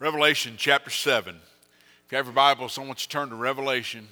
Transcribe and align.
Revelation 0.00 0.54
chapter 0.56 0.88
7. 0.88 1.36
If 1.36 2.12
you 2.12 2.16
have 2.16 2.24
your 2.24 2.32
Bible, 2.32 2.70
I 2.74 2.80
want 2.80 2.88
you 2.88 2.94
to 2.94 3.08
turn 3.10 3.28
to 3.28 3.34
Revelation 3.34 4.08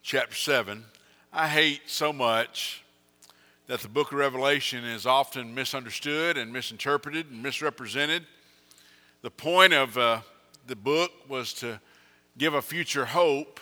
chapter 0.00 0.34
7. 0.34 0.82
I 1.30 1.46
hate 1.46 1.82
so 1.84 2.10
much 2.10 2.82
that 3.66 3.80
the 3.80 3.88
book 3.88 4.12
of 4.12 4.18
Revelation 4.18 4.84
is 4.86 5.04
often 5.04 5.54
misunderstood 5.54 6.38
and 6.38 6.50
misinterpreted 6.50 7.26
and 7.30 7.42
misrepresented. 7.42 8.24
The 9.20 9.30
point 9.30 9.74
of 9.74 9.98
uh, 9.98 10.20
the 10.66 10.76
book 10.76 11.12
was 11.28 11.52
to 11.54 11.78
give 12.38 12.54
a 12.54 12.62
future 12.62 13.04
hope 13.04 13.60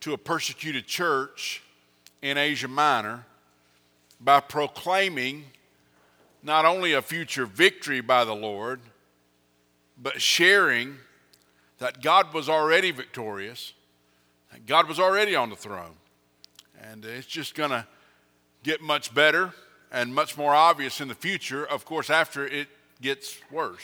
to 0.00 0.12
a 0.12 0.18
persecuted 0.18 0.86
church 0.86 1.62
in 2.20 2.36
Asia 2.36 2.68
Minor 2.68 3.24
by 4.20 4.40
proclaiming 4.40 5.44
not 6.42 6.66
only 6.66 6.92
a 6.92 7.00
future 7.00 7.46
victory 7.46 8.02
by 8.02 8.26
the 8.26 8.34
Lord 8.34 8.80
but 10.00 10.20
sharing 10.20 10.96
that 11.78 12.02
God 12.02 12.32
was 12.32 12.48
already 12.48 12.90
victorious, 12.90 13.72
that 14.52 14.66
God 14.66 14.88
was 14.88 14.98
already 14.98 15.34
on 15.34 15.50
the 15.50 15.56
throne. 15.56 15.94
And 16.82 17.04
it's 17.04 17.26
just 17.26 17.54
going 17.54 17.70
to 17.70 17.86
get 18.62 18.80
much 18.80 19.14
better 19.14 19.52
and 19.90 20.14
much 20.14 20.36
more 20.36 20.54
obvious 20.54 21.00
in 21.00 21.08
the 21.08 21.14
future, 21.14 21.64
of 21.64 21.84
course, 21.84 22.10
after 22.10 22.46
it 22.46 22.68
gets 23.00 23.38
worse. 23.50 23.82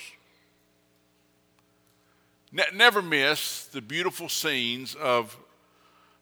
Ne- 2.51 2.65
never 2.75 3.01
miss 3.01 3.67
the 3.67 3.81
beautiful 3.81 4.29
scenes 4.29 4.95
of 4.95 5.37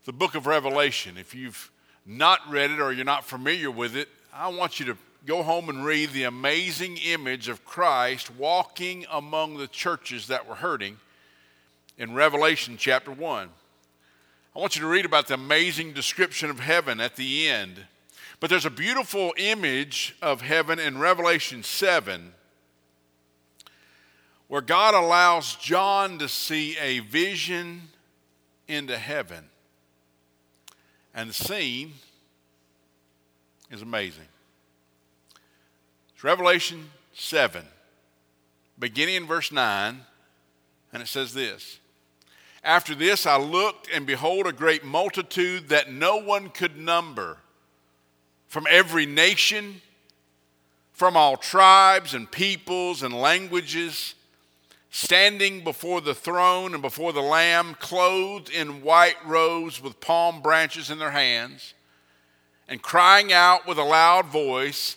the 0.04 0.12
book 0.12 0.34
of 0.34 0.46
Revelation. 0.46 1.16
If 1.18 1.34
you've 1.34 1.70
not 2.06 2.40
read 2.48 2.70
it 2.70 2.80
or 2.80 2.92
you're 2.92 3.04
not 3.04 3.24
familiar 3.24 3.70
with 3.70 3.96
it, 3.96 4.08
I 4.32 4.48
want 4.48 4.80
you 4.80 4.86
to 4.86 4.96
go 5.26 5.42
home 5.42 5.68
and 5.68 5.84
read 5.84 6.10
the 6.10 6.24
amazing 6.24 6.96
image 6.96 7.48
of 7.48 7.64
Christ 7.64 8.34
walking 8.36 9.06
among 9.10 9.56
the 9.56 9.68
churches 9.68 10.28
that 10.28 10.48
were 10.48 10.54
hurting 10.54 10.96
in 11.98 12.14
Revelation 12.14 12.76
chapter 12.78 13.12
1. 13.12 13.48
I 14.56 14.58
want 14.58 14.74
you 14.74 14.82
to 14.82 14.88
read 14.88 15.04
about 15.04 15.28
the 15.28 15.34
amazing 15.34 15.92
description 15.92 16.50
of 16.50 16.60
heaven 16.60 17.00
at 17.00 17.16
the 17.16 17.48
end. 17.48 17.86
But 18.40 18.48
there's 18.48 18.66
a 18.66 18.70
beautiful 18.70 19.34
image 19.36 20.16
of 20.22 20.40
heaven 20.40 20.78
in 20.78 20.98
Revelation 20.98 21.62
7 21.62 22.32
where 24.48 24.62
God 24.62 24.94
allows 24.94 25.54
John 25.54 26.18
to 26.18 26.28
see 26.28 26.76
a 26.78 26.98
vision 26.98 27.82
into 28.66 28.98
heaven. 28.98 29.44
And 31.14 31.30
the 31.30 31.34
scene 31.34 31.92
is 33.70 33.82
amazing. 33.82 34.26
It's 36.20 36.24
Revelation 36.26 36.90
7, 37.14 37.64
beginning 38.78 39.14
in 39.14 39.26
verse 39.26 39.50
9, 39.50 40.00
and 40.92 41.02
it 41.02 41.06
says 41.06 41.32
this 41.32 41.78
After 42.62 42.94
this 42.94 43.24
I 43.24 43.38
looked, 43.38 43.88
and 43.90 44.04
behold, 44.06 44.46
a 44.46 44.52
great 44.52 44.84
multitude 44.84 45.70
that 45.70 45.90
no 45.90 46.18
one 46.18 46.50
could 46.50 46.76
number 46.76 47.38
from 48.48 48.66
every 48.68 49.06
nation, 49.06 49.80
from 50.92 51.16
all 51.16 51.38
tribes 51.38 52.12
and 52.12 52.30
peoples 52.30 53.02
and 53.02 53.14
languages, 53.14 54.14
standing 54.90 55.64
before 55.64 56.02
the 56.02 56.14
throne 56.14 56.74
and 56.74 56.82
before 56.82 57.14
the 57.14 57.22
Lamb, 57.22 57.74
clothed 57.80 58.50
in 58.50 58.82
white 58.82 59.16
robes 59.24 59.82
with 59.82 60.02
palm 60.02 60.42
branches 60.42 60.90
in 60.90 60.98
their 60.98 61.12
hands, 61.12 61.72
and 62.68 62.82
crying 62.82 63.32
out 63.32 63.66
with 63.66 63.78
a 63.78 63.82
loud 63.82 64.26
voice, 64.26 64.96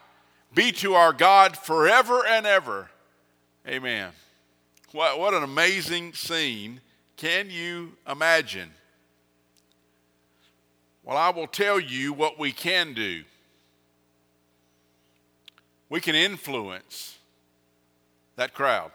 be 0.53 0.71
to 0.73 0.95
our 0.95 1.13
God 1.13 1.57
forever 1.57 2.25
and 2.27 2.45
ever. 2.45 2.89
Amen. 3.67 4.09
What, 4.91 5.19
what 5.19 5.33
an 5.33 5.43
amazing 5.43 6.13
scene. 6.13 6.81
Can 7.15 7.49
you 7.49 7.93
imagine? 8.09 8.71
Well, 11.03 11.17
I 11.17 11.29
will 11.29 11.47
tell 11.47 11.79
you 11.79 12.13
what 12.13 12.37
we 12.37 12.51
can 12.51 12.93
do. 12.93 13.23
We 15.89 15.99
can 15.99 16.15
influence 16.15 17.17
that 18.35 18.53
crowd. 18.53 18.91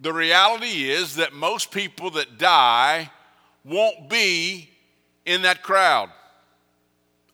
The 0.00 0.12
reality 0.12 0.90
is 0.90 1.16
that 1.16 1.32
most 1.32 1.70
people 1.70 2.10
that 2.12 2.38
die 2.38 3.10
won't 3.64 4.08
be 4.08 4.68
in 5.24 5.42
that 5.42 5.62
crowd. 5.62 6.10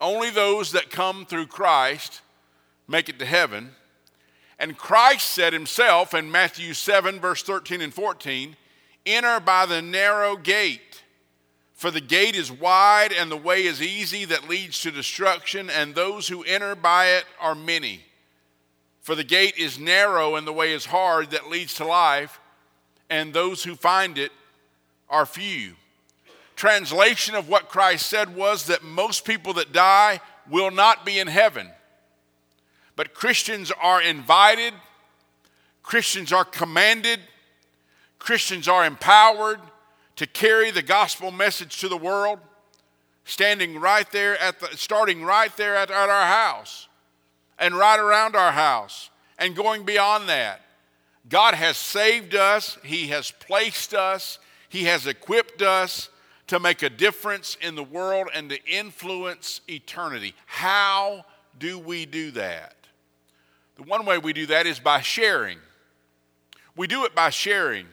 Only 0.01 0.31
those 0.31 0.73
that 0.73 0.91
come 0.91 1.27
through 1.27 1.47
Christ 1.47 2.23
make 2.89 3.09
it 3.09 3.19
to 3.19 3.27
heaven. 3.27 3.73
And 4.59 4.77
Christ 4.77 5.31
said 5.31 5.53
himself 5.53 6.15
in 6.15 6.31
Matthew 6.31 6.75
7, 6.75 7.21
verse 7.21 7.43
13 7.43 7.81
and 7.81 7.93
14, 7.93 8.57
Enter 9.07 9.41
by 9.41 9.67
the 9.67 9.81
narrow 9.81 10.37
gate, 10.37 11.03
for 11.73 11.91
the 11.91 12.01
gate 12.01 12.35
is 12.35 12.53
wide 12.53 13.13
and 13.13 13.31
the 13.31 13.37
way 13.37 13.65
is 13.65 13.81
easy 13.81 14.27
that 14.27 14.49
leads 14.49 14.81
to 14.83 14.91
destruction, 14.91 15.71
and 15.71 15.95
those 15.95 16.29
who 16.29 16.43
enter 16.45 16.75
by 16.75 17.07
it 17.07 17.25
are 17.41 17.55
many. 17.55 18.05
For 19.01 19.15
the 19.15 19.25
gate 19.25 19.57
is 19.57 19.79
narrow 19.79 20.37
and 20.37 20.47
the 20.47 20.53
way 20.53 20.73
is 20.73 20.85
hard 20.85 21.31
that 21.31 21.49
leads 21.49 21.75
to 21.75 21.87
life, 21.87 22.39
and 23.09 23.33
those 23.33 23.65
who 23.65 23.75
find 23.75 24.19
it 24.19 24.33
are 25.09 25.25
few 25.25 25.75
translation 26.61 27.35
of 27.35 27.49
what 27.49 27.71
Christ 27.71 28.07
said 28.07 28.37
was 28.37 28.67
that 28.67 28.83
most 28.85 29.25
people 29.25 29.55
that 29.55 29.73
die 29.73 30.21
will 30.51 30.71
not 30.71 31.07
be 31.07 31.19
in 31.19 31.27
heaven. 31.27 31.71
But 32.97 33.15
Christians 33.15 33.73
are 33.81 34.03
invited, 34.03 34.75
Christians 35.83 36.35
are 36.35 36.45
commanded, 36.45 37.19
Christians 38.19 38.69
are 38.69 38.85
empowered 38.85 39.59
to 40.17 40.27
carry 40.27 40.71
the 40.71 40.83
gospel 40.83 41.31
message 41.31 41.81
to 41.81 41.89
the 41.89 41.97
world, 41.97 42.39
standing 43.25 43.81
right 43.81 44.11
there 44.13 44.39
at 44.39 44.61
the, 44.61 44.69
starting 44.77 45.25
right 45.25 45.57
there 45.57 45.77
at, 45.77 45.91
at 45.91 46.11
our 46.11 46.27
house 46.27 46.89
and 47.59 47.75
right 47.75 47.99
around 47.99 48.37
our 48.37 48.53
house 48.53 49.09
and 49.39 49.57
going 49.57 49.87
beyond 49.87 50.29
that. 50.29 50.61
God 51.27 51.55
has 51.55 51.79
saved 51.79 52.35
us, 52.35 52.77
He 52.85 53.07
has 53.07 53.31
placed 53.31 53.95
us, 53.95 54.39
He 54.69 54.85
has 54.85 55.07
equipped 55.07 55.63
us 55.63 56.11
to 56.51 56.59
make 56.59 56.83
a 56.83 56.91
difference 56.91 57.57
in 57.61 57.77
the 57.77 57.85
world 57.85 58.27
and 58.35 58.51
to 58.51 58.59
influence 58.67 59.61
eternity. 59.69 60.35
How 60.47 61.25
do 61.61 61.79
we 61.79 62.07
do 62.07 62.33
that? 62.33 62.75
The 63.77 63.85
one 63.85 64.05
way 64.05 64.19
we 64.19 64.33
do 64.33 64.47
that 64.47 64.67
is 64.67 64.81
by 64.81 65.01
sharing. 65.01 65.59
We 66.75 66.89
do 66.89 67.05
it 67.05 67.15
by 67.15 67.31
sharing. 67.31 67.87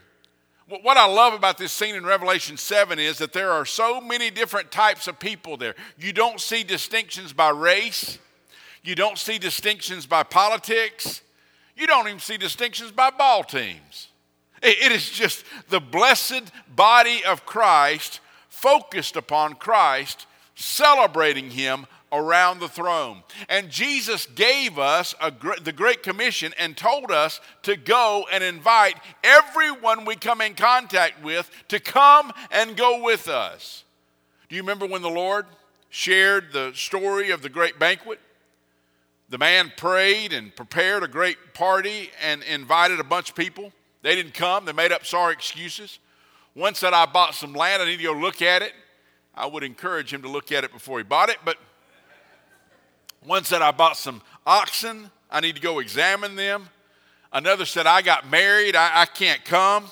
What 0.67 0.97
I 0.97 1.05
love 1.05 1.35
about 1.35 1.59
this 1.59 1.71
scene 1.71 1.93
in 1.93 2.03
Revelation 2.03 2.57
7 2.57 2.97
is 2.97 3.19
that 3.19 3.31
there 3.31 3.51
are 3.51 3.63
so 3.63 4.01
many 4.01 4.31
different 4.31 4.71
types 4.71 5.07
of 5.07 5.19
people 5.19 5.55
there. 5.55 5.75
You 5.95 6.11
don't 6.11 6.41
see 6.41 6.63
distinctions 6.63 7.33
by 7.33 7.49
race, 7.49 8.17
you 8.83 8.95
don't 8.95 9.19
see 9.19 9.37
distinctions 9.37 10.07
by 10.07 10.23
politics, 10.23 11.21
you 11.75 11.85
don't 11.85 12.07
even 12.07 12.19
see 12.19 12.37
distinctions 12.37 12.91
by 12.91 13.11
ball 13.11 13.43
teams. 13.43 14.07
It 14.63 14.91
is 14.91 15.11
just 15.11 15.45
the 15.69 15.79
blessed 15.79 16.51
body 16.75 17.23
of 17.23 17.45
Christ 17.45 18.19
focused 18.57 19.15
upon 19.15 19.53
Christ, 19.53 20.25
celebrating 20.55 21.51
him 21.51 21.85
around 22.11 22.59
the 22.59 22.67
throne. 22.67 23.21
And 23.49 23.69
Jesus 23.69 24.25
gave 24.25 24.79
us 24.79 25.13
the 25.61 25.73
Great 25.73 26.03
Commission 26.03 26.53
and 26.57 26.75
told 26.75 27.11
us 27.11 27.39
to 27.63 27.75
go 27.75 28.25
and 28.31 28.43
invite 28.43 28.95
everyone 29.23 30.05
we 30.05 30.15
come 30.15 30.41
in 30.41 30.55
contact 30.55 31.23
with 31.23 31.49
to 31.67 31.79
come 31.79 32.31
and 32.51 32.75
go 32.75 33.03
with 33.03 33.27
us. 33.27 33.83
Do 34.49 34.55
you 34.55 34.61
remember 34.61 34.87
when 34.87 35.01
the 35.01 35.09
Lord 35.09 35.45
shared 35.89 36.51
the 36.51 36.71
story 36.73 37.31
of 37.31 37.41
the 37.41 37.49
great 37.49 37.77
banquet? 37.77 38.19
The 39.29 39.37
man 39.37 39.73
prayed 39.75 40.31
and 40.31 40.55
prepared 40.55 41.03
a 41.03 41.07
great 41.07 41.53
party 41.53 42.09
and 42.23 42.41
invited 42.43 42.99
a 42.99 43.03
bunch 43.03 43.29
of 43.29 43.35
people. 43.35 43.73
They 44.01 44.15
didn't 44.15 44.33
come, 44.33 44.65
they 44.65 44.73
made 44.73 44.93
up 44.93 45.05
sorry 45.05 45.33
excuses. 45.33 45.99
One 46.57 46.73
said, 46.73 46.91
I 46.91 47.05
bought 47.05 47.35
some 47.35 47.53
land, 47.53 47.83
I 47.83 47.85
need 47.85 47.97
to 47.97 48.03
go 48.03 48.13
look 48.13 48.41
at 48.41 48.63
it. 48.63 48.73
I 49.35 49.45
would 49.45 49.61
encourage 49.61 50.11
him 50.11 50.23
to 50.23 50.27
look 50.27 50.51
at 50.51 50.63
it 50.63 50.73
before 50.73 50.97
he 50.97 51.03
bought 51.03 51.29
it, 51.29 51.37
but 51.45 51.55
one 53.23 53.43
said, 53.43 53.61
I 53.61 53.69
bought 53.69 53.95
some 53.95 54.23
oxen, 54.43 55.11
I 55.29 55.39
need 55.39 55.53
to 55.53 55.61
go 55.61 55.77
examine 55.77 56.35
them. 56.35 56.67
Another 57.31 57.63
said, 57.63 57.85
I 57.85 58.01
got 58.01 58.27
married, 58.31 58.75
I, 58.75 59.01
I 59.01 59.05
can't 59.05 59.45
come. 59.45 59.85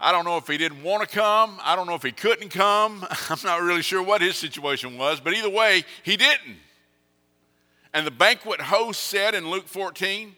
I 0.00 0.10
don't 0.10 0.24
know 0.24 0.38
if 0.38 0.48
he 0.48 0.58
didn't 0.58 0.82
want 0.82 1.08
to 1.08 1.14
come. 1.14 1.60
I 1.62 1.76
don't 1.76 1.86
know 1.86 1.94
if 1.94 2.02
he 2.02 2.10
couldn't 2.10 2.48
come. 2.48 3.06
I'm 3.30 3.38
not 3.44 3.62
really 3.62 3.82
sure 3.82 4.02
what 4.02 4.22
his 4.22 4.34
situation 4.34 4.98
was, 4.98 5.20
but 5.20 5.34
either 5.34 5.50
way, 5.50 5.84
he 6.02 6.16
didn't. 6.16 6.56
And 7.94 8.04
the 8.04 8.10
banquet 8.10 8.60
host 8.60 9.04
said 9.04 9.36
in 9.36 9.48
Luke 9.48 9.68
14, 9.68 10.34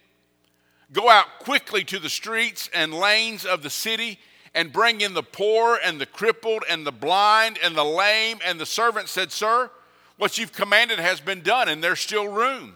Go 0.92 1.08
out 1.08 1.26
quickly 1.40 1.84
to 1.84 1.98
the 1.98 2.08
streets 2.08 2.70
and 2.72 2.94
lanes 2.94 3.44
of 3.44 3.62
the 3.62 3.70
city 3.70 4.18
and 4.54 4.72
bring 4.72 5.00
in 5.00 5.14
the 5.14 5.22
poor 5.22 5.78
and 5.82 6.00
the 6.00 6.06
crippled 6.06 6.64
and 6.68 6.86
the 6.86 6.92
blind 6.92 7.58
and 7.62 7.76
the 7.76 7.84
lame. 7.84 8.38
And 8.44 8.58
the 8.58 8.66
servant 8.66 9.08
said, 9.08 9.30
Sir, 9.30 9.70
what 10.16 10.38
you've 10.38 10.52
commanded 10.52 10.98
has 10.98 11.20
been 11.20 11.42
done, 11.42 11.68
and 11.68 11.82
there's 11.82 12.00
still 12.00 12.28
room. 12.28 12.74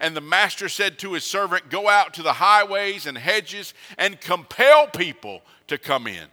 And 0.00 0.16
the 0.16 0.20
master 0.20 0.68
said 0.68 0.98
to 1.00 1.14
his 1.14 1.24
servant, 1.24 1.70
Go 1.70 1.88
out 1.88 2.14
to 2.14 2.22
the 2.22 2.34
highways 2.34 3.06
and 3.06 3.18
hedges 3.18 3.74
and 3.96 4.20
compel 4.20 4.86
people 4.86 5.42
to 5.66 5.76
come 5.76 6.06
in, 6.06 6.26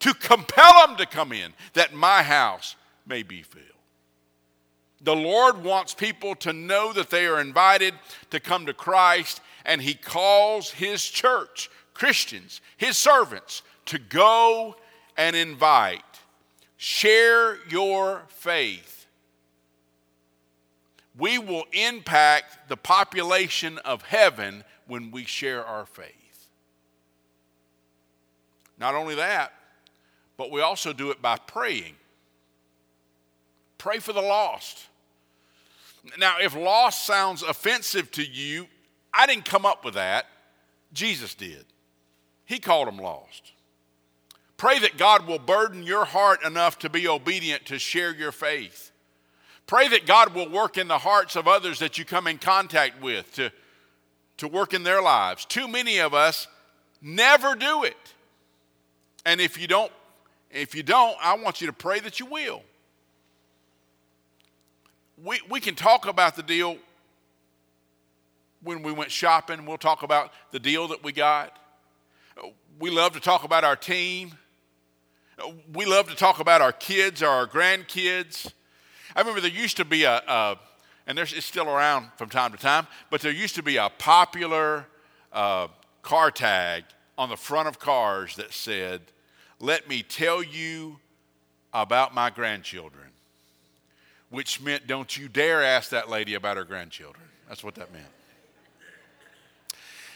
to 0.00 0.12
compel 0.14 0.86
them 0.86 0.96
to 0.96 1.06
come 1.06 1.32
in, 1.32 1.52
that 1.74 1.94
my 1.94 2.22
house 2.22 2.74
may 3.06 3.22
be 3.22 3.42
filled. 3.42 3.73
The 5.04 5.14
Lord 5.14 5.62
wants 5.62 5.92
people 5.92 6.34
to 6.36 6.54
know 6.54 6.92
that 6.94 7.10
they 7.10 7.26
are 7.26 7.38
invited 7.38 7.92
to 8.30 8.40
come 8.40 8.64
to 8.66 8.72
Christ, 8.72 9.42
and 9.66 9.80
He 9.80 9.92
calls 9.92 10.70
His 10.70 11.04
church, 11.04 11.70
Christians, 11.92 12.62
His 12.78 12.96
servants, 12.96 13.62
to 13.86 13.98
go 13.98 14.76
and 15.18 15.36
invite. 15.36 16.00
Share 16.78 17.58
your 17.68 18.22
faith. 18.28 19.06
We 21.18 21.38
will 21.38 21.64
impact 21.72 22.70
the 22.70 22.76
population 22.76 23.78
of 23.84 24.02
heaven 24.02 24.64
when 24.86 25.10
we 25.10 25.24
share 25.24 25.64
our 25.64 25.84
faith. 25.84 26.48
Not 28.78 28.94
only 28.94 29.14
that, 29.16 29.52
but 30.38 30.50
we 30.50 30.62
also 30.62 30.94
do 30.94 31.10
it 31.10 31.20
by 31.20 31.36
praying. 31.36 31.94
Pray 33.76 33.98
for 33.98 34.14
the 34.14 34.22
lost. 34.22 34.86
Now, 36.18 36.36
if 36.40 36.54
lost 36.54 37.06
sounds 37.06 37.42
offensive 37.42 38.10
to 38.12 38.24
you, 38.24 38.66
I 39.12 39.26
didn't 39.26 39.44
come 39.44 39.64
up 39.64 39.84
with 39.84 39.94
that. 39.94 40.26
Jesus 40.92 41.34
did. 41.34 41.64
He 42.44 42.58
called 42.58 42.88
them 42.88 42.98
lost. 42.98 43.52
Pray 44.56 44.78
that 44.80 44.96
God 44.96 45.26
will 45.26 45.38
burden 45.38 45.82
your 45.82 46.04
heart 46.04 46.44
enough 46.44 46.78
to 46.80 46.88
be 46.88 47.08
obedient 47.08 47.66
to 47.66 47.78
share 47.78 48.14
your 48.14 48.32
faith. 48.32 48.92
Pray 49.66 49.88
that 49.88 50.06
God 50.06 50.34
will 50.34 50.48
work 50.48 50.76
in 50.76 50.88
the 50.88 50.98
hearts 50.98 51.36
of 51.36 51.48
others 51.48 51.78
that 51.78 51.98
you 51.98 52.04
come 52.04 52.26
in 52.26 52.38
contact 52.38 53.02
with 53.02 53.32
to, 53.34 53.50
to 54.36 54.48
work 54.48 54.74
in 54.74 54.82
their 54.82 55.00
lives. 55.00 55.44
Too 55.46 55.66
many 55.66 55.98
of 55.98 56.12
us 56.12 56.46
never 57.00 57.54
do 57.54 57.84
it. 57.84 57.96
And 59.24 59.40
if 59.40 59.58
you 59.58 59.66
don't, 59.66 59.90
if 60.50 60.74
you 60.74 60.82
don't, 60.82 61.16
I 61.20 61.36
want 61.36 61.60
you 61.60 61.66
to 61.66 61.72
pray 61.72 61.98
that 62.00 62.20
you 62.20 62.26
will. 62.26 62.62
We, 65.24 65.40
we 65.48 65.60
can 65.60 65.74
talk 65.74 66.06
about 66.06 66.36
the 66.36 66.42
deal 66.42 66.76
when 68.62 68.82
we 68.82 68.92
went 68.92 69.10
shopping. 69.10 69.64
We'll 69.64 69.78
talk 69.78 70.02
about 70.02 70.32
the 70.50 70.58
deal 70.58 70.88
that 70.88 71.02
we 71.02 71.12
got. 71.12 71.58
We 72.78 72.90
love 72.90 73.14
to 73.14 73.20
talk 73.20 73.42
about 73.42 73.64
our 73.64 73.76
team. 73.76 74.32
We 75.72 75.86
love 75.86 76.10
to 76.10 76.14
talk 76.14 76.40
about 76.40 76.60
our 76.60 76.72
kids 76.72 77.22
or 77.22 77.28
our 77.28 77.46
grandkids. 77.46 78.52
I 79.16 79.20
remember 79.20 79.40
there 79.40 79.50
used 79.50 79.78
to 79.78 79.84
be 79.86 80.04
a, 80.04 80.16
a 80.16 80.58
and 81.06 81.16
there's, 81.16 81.32
it's 81.32 81.46
still 81.46 81.68
around 81.68 82.10
from 82.16 82.28
time 82.28 82.52
to 82.52 82.58
time, 82.58 82.86
but 83.10 83.22
there 83.22 83.32
used 83.32 83.54
to 83.54 83.62
be 83.62 83.78
a 83.78 83.90
popular 83.96 84.86
uh, 85.32 85.68
car 86.02 86.30
tag 86.30 86.84
on 87.16 87.30
the 87.30 87.36
front 87.36 87.66
of 87.66 87.78
cars 87.78 88.36
that 88.36 88.52
said, 88.52 89.00
let 89.58 89.88
me 89.88 90.02
tell 90.02 90.42
you 90.42 90.98
about 91.72 92.14
my 92.14 92.28
grandchildren, 92.28 93.08
which 94.34 94.60
meant 94.60 94.86
don't 94.86 95.16
you 95.16 95.28
dare 95.28 95.62
ask 95.62 95.90
that 95.90 96.10
lady 96.10 96.34
about 96.34 96.56
her 96.56 96.64
grandchildren. 96.64 97.24
That's 97.48 97.62
what 97.62 97.76
that 97.76 97.92
meant. 97.92 98.06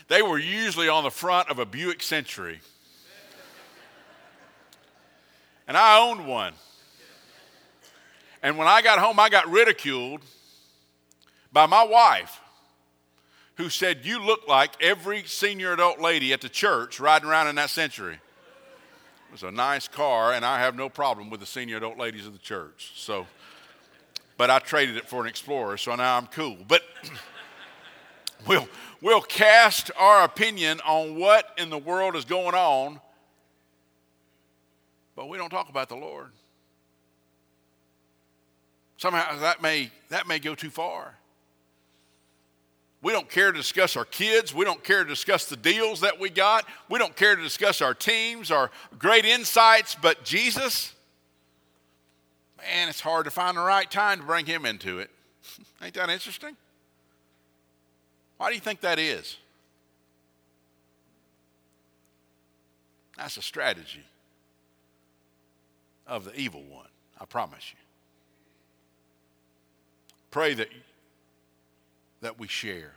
They 0.08 0.22
were 0.22 0.38
usually 0.38 0.88
on 0.88 1.04
the 1.04 1.10
front 1.10 1.50
of 1.50 1.58
a 1.58 1.66
Buick 1.66 2.02
Century. 2.02 2.60
And 5.68 5.76
I 5.76 6.00
owned 6.00 6.26
one. 6.26 6.54
And 8.42 8.56
when 8.56 8.66
I 8.66 8.80
got 8.80 8.98
home, 8.98 9.20
I 9.20 9.28
got 9.28 9.48
ridiculed 9.48 10.22
by 11.52 11.66
my 11.66 11.84
wife, 11.84 12.40
who 13.56 13.68
said, 13.68 14.04
You 14.04 14.24
look 14.24 14.48
like 14.48 14.70
every 14.80 15.24
senior 15.24 15.74
adult 15.74 16.00
lady 16.00 16.32
at 16.32 16.40
the 16.40 16.48
church 16.48 16.98
riding 16.98 17.28
around 17.28 17.48
in 17.48 17.56
that 17.56 17.70
century. 17.70 18.14
It 18.14 19.32
was 19.32 19.42
a 19.42 19.50
nice 19.50 19.88
car, 19.88 20.32
and 20.32 20.44
I 20.44 20.60
have 20.60 20.74
no 20.74 20.88
problem 20.88 21.28
with 21.28 21.40
the 21.40 21.46
senior 21.46 21.76
adult 21.76 21.98
ladies 21.98 22.26
of 22.26 22.32
the 22.32 22.38
church. 22.38 22.92
So, 22.96 23.26
but 24.38 24.50
I 24.50 24.60
traded 24.60 24.96
it 24.96 25.06
for 25.06 25.20
an 25.20 25.26
Explorer, 25.26 25.76
so 25.76 25.94
now 25.96 26.16
I'm 26.16 26.28
cool. 26.28 26.56
But 26.66 26.82
we'll, 28.46 28.68
we'll 29.02 29.20
cast 29.20 29.90
our 29.98 30.24
opinion 30.24 30.80
on 30.86 31.16
what 31.16 31.52
in 31.58 31.68
the 31.68 31.76
world 31.76 32.16
is 32.16 32.24
going 32.24 32.54
on, 32.54 33.00
but 35.16 35.28
we 35.28 35.36
don't 35.36 35.50
talk 35.50 35.68
about 35.68 35.88
the 35.88 35.96
Lord. 35.96 36.30
Somehow 38.96 39.40
that 39.40 39.60
may, 39.60 39.90
that 40.08 40.28
may 40.28 40.38
go 40.38 40.54
too 40.54 40.70
far. 40.70 41.14
We 43.02 43.12
don't 43.12 43.28
care 43.28 43.52
to 43.52 43.58
discuss 43.58 43.96
our 43.96 44.04
kids. 44.04 44.54
We 44.54 44.64
don't 44.64 44.82
care 44.82 45.02
to 45.04 45.08
discuss 45.08 45.46
the 45.46 45.56
deals 45.56 46.00
that 46.00 46.18
we 46.18 46.30
got. 46.30 46.64
We 46.88 46.98
don't 46.98 47.14
care 47.14 47.36
to 47.36 47.42
discuss 47.42 47.80
our 47.80 47.94
teams, 47.94 48.50
our 48.50 48.70
great 48.98 49.24
insights. 49.24 49.96
But 50.00 50.24
Jesus, 50.24 50.94
man, 52.58 52.88
it's 52.88 53.00
hard 53.00 53.24
to 53.24 53.30
find 53.30 53.56
the 53.56 53.62
right 53.62 53.90
time 53.90 54.20
to 54.20 54.26
bring 54.26 54.46
him 54.46 54.66
into 54.66 54.98
it. 54.98 55.10
Ain't 55.82 55.94
that 55.94 56.10
interesting? 56.10 56.56
Why 58.36 58.48
do 58.48 58.54
you 58.54 58.60
think 58.60 58.80
that 58.82 58.98
is? 58.98 59.36
That's 63.16 63.36
a 63.36 63.42
strategy 63.42 64.04
of 66.06 66.24
the 66.24 66.34
evil 66.38 66.62
one, 66.62 66.86
I 67.20 67.24
promise 67.24 67.72
you. 67.72 67.78
Pray 70.30 70.54
that 70.54 70.68
that 72.20 72.38
we 72.38 72.48
share. 72.48 72.92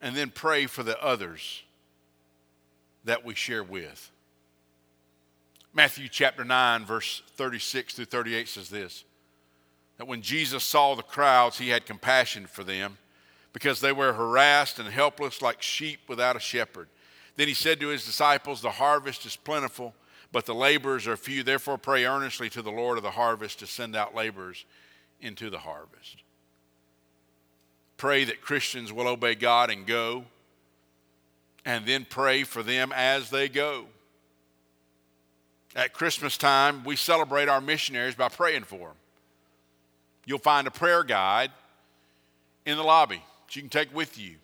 And 0.00 0.16
then 0.16 0.30
pray 0.30 0.66
for 0.66 0.82
the 0.82 1.00
others 1.02 1.62
that 3.04 3.24
we 3.24 3.34
share 3.34 3.64
with. 3.64 4.10
Matthew 5.74 6.08
chapter 6.08 6.44
9, 6.44 6.84
verse 6.84 7.22
36 7.36 7.94
through 7.94 8.04
38 8.06 8.48
says 8.48 8.68
this 8.68 9.04
that 9.98 10.06
when 10.06 10.22
Jesus 10.22 10.64
saw 10.64 10.94
the 10.94 11.02
crowds, 11.02 11.58
he 11.58 11.68
had 11.68 11.86
compassion 11.86 12.46
for 12.46 12.64
them 12.64 12.98
because 13.52 13.80
they 13.80 13.92
were 13.92 14.12
harassed 14.12 14.78
and 14.78 14.88
helpless 14.88 15.42
like 15.42 15.62
sheep 15.62 16.00
without 16.08 16.34
a 16.34 16.40
shepherd. 16.40 16.88
Then 17.36 17.48
he 17.48 17.54
said 17.54 17.78
to 17.80 17.88
his 17.88 18.04
disciples, 18.04 18.60
The 18.60 18.70
harvest 18.70 19.26
is 19.26 19.36
plentiful, 19.36 19.94
but 20.32 20.46
the 20.46 20.54
laborers 20.54 21.06
are 21.06 21.16
few. 21.16 21.42
Therefore, 21.42 21.78
pray 21.78 22.04
earnestly 22.04 22.50
to 22.50 22.62
the 22.62 22.70
Lord 22.70 22.96
of 22.96 23.04
the 23.04 23.10
harvest 23.10 23.58
to 23.60 23.66
send 23.66 23.94
out 23.94 24.14
laborers 24.14 24.64
into 25.20 25.50
the 25.50 25.58
harvest 25.58 26.22
pray 28.02 28.24
that 28.24 28.40
Christians 28.40 28.92
will 28.92 29.06
obey 29.06 29.36
God 29.36 29.70
and 29.70 29.86
go, 29.86 30.24
and 31.64 31.86
then 31.86 32.04
pray 32.04 32.42
for 32.42 32.60
them 32.60 32.92
as 32.92 33.30
they 33.30 33.48
go. 33.48 33.84
At 35.74 35.92
Christmas 35.92 36.36
time, 36.36 36.84
we 36.84 36.96
celebrate 36.96 37.48
our 37.48 37.60
missionaries 37.60 38.14
by 38.14 38.28
praying 38.28 38.64
for 38.64 38.78
them. 38.78 38.96
You'll 40.26 40.38
find 40.38 40.66
a 40.66 40.70
prayer 40.70 41.02
guide 41.02 41.50
in 42.66 42.76
the 42.76 42.82
lobby 42.82 43.22
that 43.46 43.56
you 43.56 43.62
can 43.62 43.70
take 43.70 43.94
with 43.94 44.18
you 44.18 44.36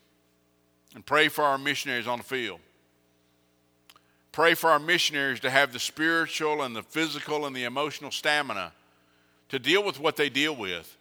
and 0.95 1.05
pray 1.05 1.27
for 1.27 1.43
our 1.43 1.57
missionaries 1.57 2.07
on 2.07 2.17
the 2.17 2.23
field. 2.23 2.59
Pray 4.31 4.53
for 4.53 4.69
our 4.69 4.79
missionaries 4.79 5.39
to 5.41 5.49
have 5.49 5.71
the 5.71 5.79
spiritual 5.79 6.63
and 6.63 6.75
the 6.75 6.83
physical 6.83 7.45
and 7.45 7.55
the 7.55 7.63
emotional 7.63 8.11
stamina 8.11 8.73
to 9.49 9.59
deal 9.59 9.83
with 9.83 9.99
what 9.99 10.15
they 10.15 10.29
deal 10.29 10.55
with 10.55 10.95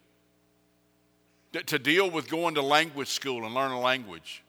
to 1.53 1.79
deal 1.79 2.11
with 2.11 2.29
going 2.29 2.55
to 2.55 2.63
language 2.63 3.09
school 3.09 3.45
and 3.45 3.55
learn 3.55 3.71
a 3.71 3.81
language. 3.81 4.43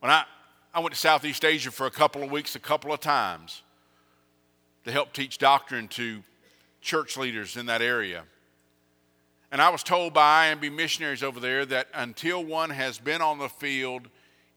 When 0.00 0.10
I, 0.10 0.24
I 0.72 0.80
went 0.80 0.94
to 0.94 1.00
Southeast 1.00 1.44
Asia 1.44 1.70
for 1.70 1.86
a 1.86 1.90
couple 1.90 2.22
of 2.22 2.30
weeks, 2.30 2.56
a 2.56 2.60
couple 2.60 2.92
of 2.92 3.00
times, 3.00 3.62
to 4.84 4.92
help 4.92 5.12
teach 5.12 5.38
doctrine 5.38 5.88
to 5.88 6.22
church 6.80 7.16
leaders 7.16 7.56
in 7.56 7.66
that 7.66 7.82
area. 7.82 8.24
And 9.50 9.62
I 9.62 9.70
was 9.70 9.82
told 9.82 10.12
by 10.12 10.54
IMB 10.54 10.74
missionaries 10.74 11.22
over 11.22 11.40
there 11.40 11.64
that 11.66 11.88
until 11.94 12.44
one 12.44 12.70
has 12.70 12.98
been 12.98 13.22
on 13.22 13.38
the 13.38 13.48
field 13.48 14.08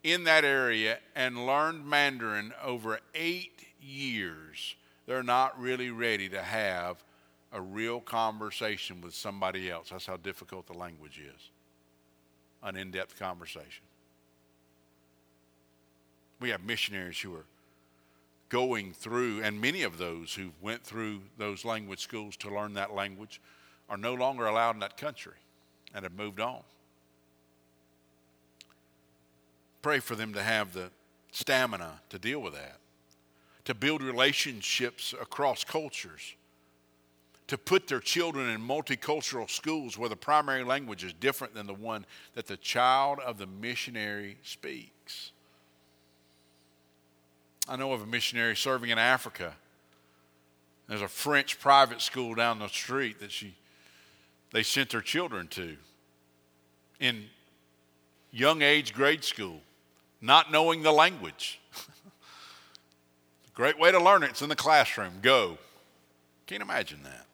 in 0.04 0.24
that 0.26 0.44
area 0.44 1.00
and 1.16 1.46
learned 1.46 1.86
Mandarin 1.86 2.54
over 2.64 3.00
eight 3.14 3.66
years, 3.82 4.76
they're 5.06 5.24
not 5.24 5.60
really 5.60 5.92
ready 5.92 6.28
to 6.30 6.42
have 6.42 7.04
a 7.54 7.62
real 7.62 8.00
conversation 8.02 9.02
with 9.02 9.14
somebody 9.14 9.70
else. 9.70 9.90
That's 9.90 10.06
how 10.06 10.18
difficult 10.18 10.68
the 10.68 10.74
language 10.74 11.20
is 11.20 11.50
an 12.64 12.76
in 12.76 12.92
depth 12.92 13.18
conversation. 13.20 13.86
We 16.40 16.50
have 16.50 16.64
missionaries 16.64 17.20
who 17.20 17.34
are 17.36 17.46
going 18.50 18.94
through, 18.94 19.42
and 19.44 19.60
many 19.60 19.84
of 19.84 19.98
those 19.98 20.34
who 20.34 20.52
went 20.62 20.84
through 20.84 21.22
those 21.38 21.66
language 21.66 22.00
schools 22.00 22.38
to 22.38 22.54
learn 22.54 22.74
that 22.74 22.94
language 22.94 23.42
are 23.90 23.98
no 23.98 24.14
longer 24.14 24.46
allowed 24.46 24.76
in 24.76 24.80
that 24.80 24.98
country 24.98 25.34
and 25.94 26.04
have 26.04 26.16
moved 26.16 26.40
on. 26.40 26.62
Pray 29.82 30.00
for 30.00 30.16
them 30.16 30.34
to 30.34 30.42
have 30.42 30.74
the 30.74 30.90
stamina 31.32 32.02
to 32.10 32.20
deal 32.20 32.42
with 32.42 32.54
that, 32.54 32.78
to 33.66 33.74
build 33.74 34.02
relationships 34.02 35.14
across 35.20 35.64
cultures, 35.64 36.36
to 37.48 37.58
put 37.58 37.88
their 37.88 38.00
children 38.00 38.50
in 38.50 38.62
multicultural 38.62 39.50
schools 39.50 39.98
where 39.98 40.10
the 40.10 40.16
primary 40.16 40.64
language 40.64 41.04
is 41.04 41.14
different 41.14 41.54
than 41.54 41.68
the 41.68 41.74
one 41.74 42.06
that 42.34 42.48
the 42.48 42.58
child 42.58 43.20
of 43.20 43.38
the 43.38 43.48
missionary 43.48 44.38
speaks. 44.44 45.32
I 47.68 47.76
know 47.76 47.92
of 47.92 48.02
a 48.02 48.06
missionary 48.06 48.56
serving 48.56 48.90
in 48.90 48.98
Africa. 48.98 49.54
There's 50.88 51.02
a 51.02 51.08
French 51.08 51.60
private 51.60 52.02
school 52.02 52.34
down 52.34 52.60
the 52.60 52.68
street 52.70 53.20
that 53.20 53.32
she 53.32 53.56
they 54.52 54.64
sent 54.64 54.92
their 54.92 55.02
children 55.02 55.48
to 55.50 55.76
in 57.02 57.26
young 58.32 58.62
age 58.62 58.94
grade 58.94 59.24
school, 59.24 59.60
not 60.22 60.52
knowing 60.52 60.84
the 60.84 60.92
language. 60.92 61.60
Great 63.54 63.78
way 63.78 63.92
to 63.92 64.00
learn 64.00 64.24
it. 64.24 64.30
It's 64.30 64.42
in 64.42 64.48
the 64.48 64.56
classroom. 64.56 65.14
Go. 65.22 65.58
Can't 66.46 66.62
imagine 66.62 67.04
that. 67.04 67.26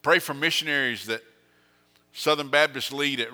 Pray 0.00 0.18
for 0.18 0.32
missionaries 0.32 1.04
that 1.06 1.22
Southern 2.14 2.48
Baptist 2.48 2.92
lead 2.92 3.20
at 3.20 3.28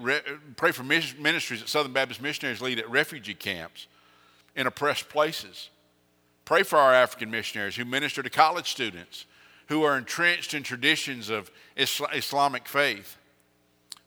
pray 0.57 0.73
for 0.73 0.83
ministries 0.83 1.61
that 1.61 1.69
Southern 1.69 1.93
Baptist 1.93 2.21
missionaries 2.21 2.61
lead 2.61 2.81
at 2.81 2.91
refugee 2.91 3.35
camps 3.35 3.87
in 4.57 4.67
oppressed 4.67 5.09
places. 5.09 5.71
Pray 6.45 6.63
for 6.63 6.79
our 6.79 6.93
African 6.93 7.31
missionaries 7.31 7.77
who 7.77 7.85
minister 7.85 8.23
to 8.23 8.31
college 8.31 8.71
students 8.71 9.25
who 9.69 9.83
are 9.83 9.97
entrenched 9.97 10.55
in 10.55 10.63
traditions 10.63 11.31
of 11.31 11.51
Islamic 11.77 12.69
faith. 12.69 13.17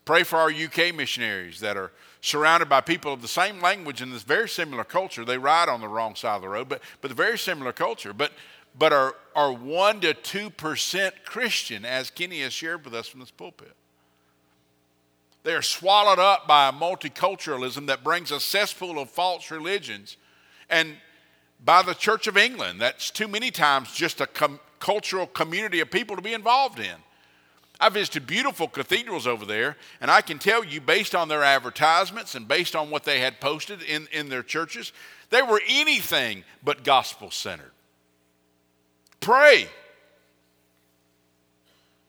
Pray 0.05 0.23
for 0.23 0.37
our 0.37 0.51
UK 0.51 0.95
missionaries 0.95 1.59
that 1.59 1.75
are 1.75 1.91
surrounded 2.21 2.69
by 2.69 2.81
people 2.81 3.11
of 3.11 3.21
the 3.21 3.27
same 3.27 3.59
language 3.59 4.01
and 4.01 4.13
this 4.13 4.23
very 4.23 4.47
similar 4.47 4.83
culture. 4.83 5.25
They 5.25 5.37
ride 5.37 5.67
on 5.67 5.81
the 5.81 5.87
wrong 5.87 6.15
side 6.15 6.35
of 6.35 6.41
the 6.41 6.49
road, 6.49 6.69
but, 6.69 6.81
but 7.01 7.11
very 7.11 7.37
similar 7.37 7.73
culture, 7.73 8.13
but, 8.13 8.31
but 8.77 8.93
are, 8.93 9.15
are 9.35 9.51
1% 9.51 10.01
to 10.01 10.49
2% 10.49 11.11
Christian, 11.25 11.85
as 11.85 12.09
Kenny 12.09 12.41
has 12.41 12.53
shared 12.53 12.85
with 12.85 12.93
us 12.93 13.07
from 13.07 13.19
this 13.19 13.31
pulpit. 13.31 13.73
They 15.43 15.53
are 15.53 15.61
swallowed 15.61 16.19
up 16.19 16.47
by 16.47 16.69
a 16.69 16.73
multiculturalism 16.73 17.87
that 17.87 18.03
brings 18.03 18.31
a 18.31 18.39
cesspool 18.39 18.99
of 18.99 19.09
false 19.09 19.49
religions 19.49 20.17
and 20.69 20.95
by 21.63 21.81
the 21.81 21.93
Church 21.93 22.27
of 22.27 22.37
England. 22.37 22.81
That's 22.81 23.11
too 23.11 23.27
many 23.27 23.51
times 23.51 23.91
just 23.91 24.21
a 24.21 24.27
com- 24.27 24.59
cultural 24.79 25.27
community 25.27 25.79
of 25.79 25.91
people 25.91 26.15
to 26.15 26.21
be 26.21 26.33
involved 26.33 26.79
in. 26.79 26.95
I 27.79 27.89
visited 27.89 28.25
beautiful 28.25 28.67
cathedrals 28.67 29.27
over 29.27 29.45
there, 29.45 29.77
and 30.01 30.09
I 30.09 30.21
can 30.21 30.39
tell 30.39 30.63
you, 30.63 30.81
based 30.81 31.13
on 31.13 31.27
their 31.27 31.43
advertisements 31.43 32.33
and 32.33 32.47
based 32.47 32.75
on 32.75 32.89
what 32.89 33.03
they 33.03 33.19
had 33.19 33.39
posted 33.39 33.83
in, 33.83 34.07
in 34.11 34.29
their 34.29 34.41
churches, 34.41 34.91
they 35.29 35.43
were 35.43 35.61
anything 35.67 36.43
but 36.63 36.83
gospel 36.83 37.29
centered. 37.29 37.71
Pray 39.19 39.67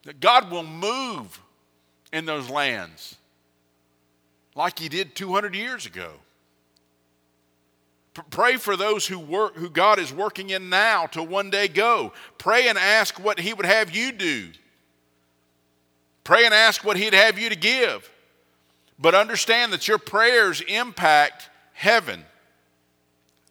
that 0.05 0.21
God 0.21 0.51
will 0.51 0.65
move 0.65 1.39
in 2.15 2.25
those 2.25 2.49
lands 2.49 3.17
like 4.55 4.79
He 4.79 4.89
did 4.89 5.15
200 5.15 5.55
years 5.55 5.85
ago. 5.85 6.13
Pray 8.31 8.57
for 8.57 8.77
those 8.77 9.07
who 9.07 9.19
work, 9.19 9.57
who 9.57 9.71
God 9.71 9.99
is 9.99 10.13
working 10.13 10.51
in 10.51 10.69
now 10.69 11.07
to 11.07 11.23
one 11.23 11.51
day 11.51 11.69
go. 11.69 12.13
Pray 12.39 12.69
and 12.69 12.79
ask 12.79 13.23
what 13.23 13.39
He 13.39 13.53
would 13.53 13.67
have 13.67 13.95
you 13.95 14.13
do. 14.13 14.49
Pray 16.25 16.45
and 16.45 16.55
ask 16.55 16.85
what 16.85 16.97
He'd 16.97 17.15
have 17.15 17.39
you 17.39 17.49
to 17.49 17.57
give. 17.57 18.11
But 18.99 19.15
understand 19.15 19.73
that 19.73 19.87
your 19.87 19.99
prayers 19.99 20.61
impact 20.63 21.49
heaven. 21.73 22.25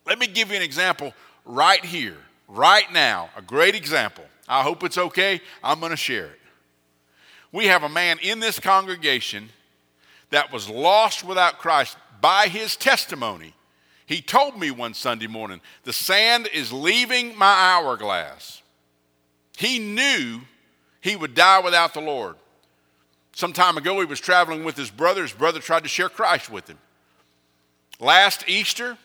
Let 0.06 0.20
me 0.20 0.28
give 0.28 0.50
you 0.50 0.56
an 0.56 0.62
example 0.62 1.14
right 1.46 1.84
here, 1.84 2.18
right 2.48 2.92
now, 2.92 3.30
a 3.36 3.42
great 3.42 3.76
example. 3.76 4.26
I 4.48 4.64
hope 4.64 4.84
it's 4.84 4.98
okay. 4.98 5.42
I'm 5.64 5.80
going 5.80 5.92
to 5.92 5.98
share 5.98 6.28
it. 6.28 6.40
We 7.52 7.66
have 7.68 7.84
a 7.84 7.90
man 7.90 8.20
in 8.22 8.40
this 8.40 8.60
congregation 8.60 9.50
that 10.30 10.52
was 10.52 10.70
lost 10.70 11.24
without 11.24 11.60
Christ 11.60 11.98
by 12.20 12.48
his 12.48 12.76
testimony 12.76 13.54
he 14.08 14.22
told 14.22 14.58
me 14.58 14.72
one 14.72 14.94
Sunday 14.94 15.28
morning, 15.28 15.60
the 15.84 15.92
sand 15.92 16.48
is 16.54 16.72
leaving 16.72 17.38
my 17.38 17.54
hourglass. 17.54 18.62
He 19.58 19.80
knew 19.80 20.40
he 21.02 21.18
would 21.18 21.36
die 21.36 21.60
without 21.60 21.94
the 21.94 22.00
Lord. 22.00 22.36
Some 23.34 23.52
time 23.52 23.78
ago, 23.78 24.00
he 24.00 24.06
was 24.06 24.22
traveling 24.22 24.64
with 24.64 24.78
his 24.78 24.90
brother. 24.90 25.24
His 25.24 25.34
brother 25.34 25.60
tried 25.60 25.84
to 25.84 25.90
share 25.90 26.08
Christ 26.08 26.50
with 26.50 26.70
him. 26.70 26.78
Last 28.00 28.48
Easter, 28.48 28.98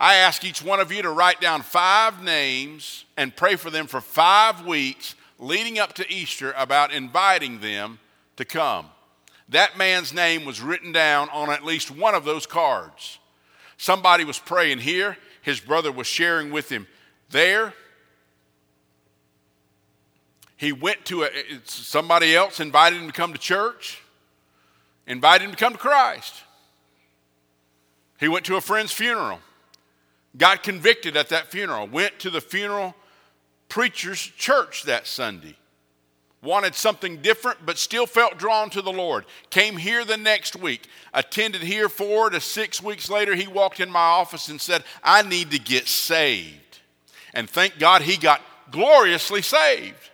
I 0.00 0.16
asked 0.16 0.44
each 0.44 0.64
one 0.64 0.80
of 0.80 0.90
you 0.90 1.02
to 1.02 1.10
write 1.10 1.40
down 1.40 1.62
five 1.62 2.20
names 2.20 3.04
and 3.16 3.36
pray 3.36 3.54
for 3.54 3.70
them 3.70 3.86
for 3.86 4.00
five 4.00 4.66
weeks 4.66 5.14
leading 5.38 5.78
up 5.78 5.92
to 5.94 6.12
Easter 6.12 6.52
about 6.56 6.92
inviting 6.92 7.60
them 7.60 8.00
to 8.34 8.44
come. 8.44 8.86
That 9.48 9.78
man's 9.78 10.12
name 10.12 10.44
was 10.44 10.60
written 10.60 10.90
down 10.90 11.28
on 11.28 11.50
at 11.50 11.64
least 11.64 11.92
one 11.92 12.16
of 12.16 12.24
those 12.24 12.46
cards. 12.46 13.19
Somebody 13.80 14.24
was 14.24 14.38
praying 14.38 14.80
here, 14.80 15.16
his 15.40 15.58
brother 15.58 15.90
was 15.90 16.06
sharing 16.06 16.50
with 16.50 16.68
him 16.68 16.86
there. 17.30 17.72
He 20.58 20.70
went 20.70 21.06
to 21.06 21.22
a, 21.22 21.30
somebody 21.64 22.36
else 22.36 22.60
invited 22.60 23.00
him 23.00 23.06
to 23.06 23.12
come 23.14 23.32
to 23.32 23.38
church, 23.38 24.02
invited 25.06 25.46
him 25.46 25.52
to 25.52 25.56
come 25.56 25.72
to 25.72 25.78
Christ. 25.78 26.34
He 28.18 28.28
went 28.28 28.44
to 28.44 28.56
a 28.56 28.60
friend's 28.60 28.92
funeral, 28.92 29.40
got 30.36 30.62
convicted 30.62 31.16
at 31.16 31.30
that 31.30 31.46
funeral, 31.46 31.86
went 31.86 32.18
to 32.18 32.28
the 32.28 32.42
funeral 32.42 32.94
preacher's 33.70 34.20
church 34.20 34.82
that 34.82 35.06
Sunday 35.06 35.56
wanted 36.42 36.74
something 36.74 37.18
different, 37.18 37.64
but 37.66 37.78
still 37.78 38.06
felt 38.06 38.38
drawn 38.38 38.70
to 38.70 38.82
the 38.82 38.92
Lord. 38.92 39.26
Came 39.50 39.76
here 39.76 40.04
the 40.04 40.16
next 40.16 40.56
week, 40.56 40.88
attended 41.12 41.62
here 41.62 41.88
four 41.88 42.30
to 42.30 42.40
six 42.40 42.82
weeks 42.82 43.10
later. 43.10 43.34
He 43.34 43.46
walked 43.46 43.80
in 43.80 43.90
my 43.90 44.00
office 44.00 44.48
and 44.48 44.60
said, 44.60 44.84
I 45.02 45.22
need 45.22 45.50
to 45.50 45.58
get 45.58 45.86
saved. 45.86 46.78
And 47.34 47.48
thank 47.48 47.78
God 47.78 48.02
he 48.02 48.16
got 48.16 48.40
gloriously 48.70 49.42
saved. 49.42 50.10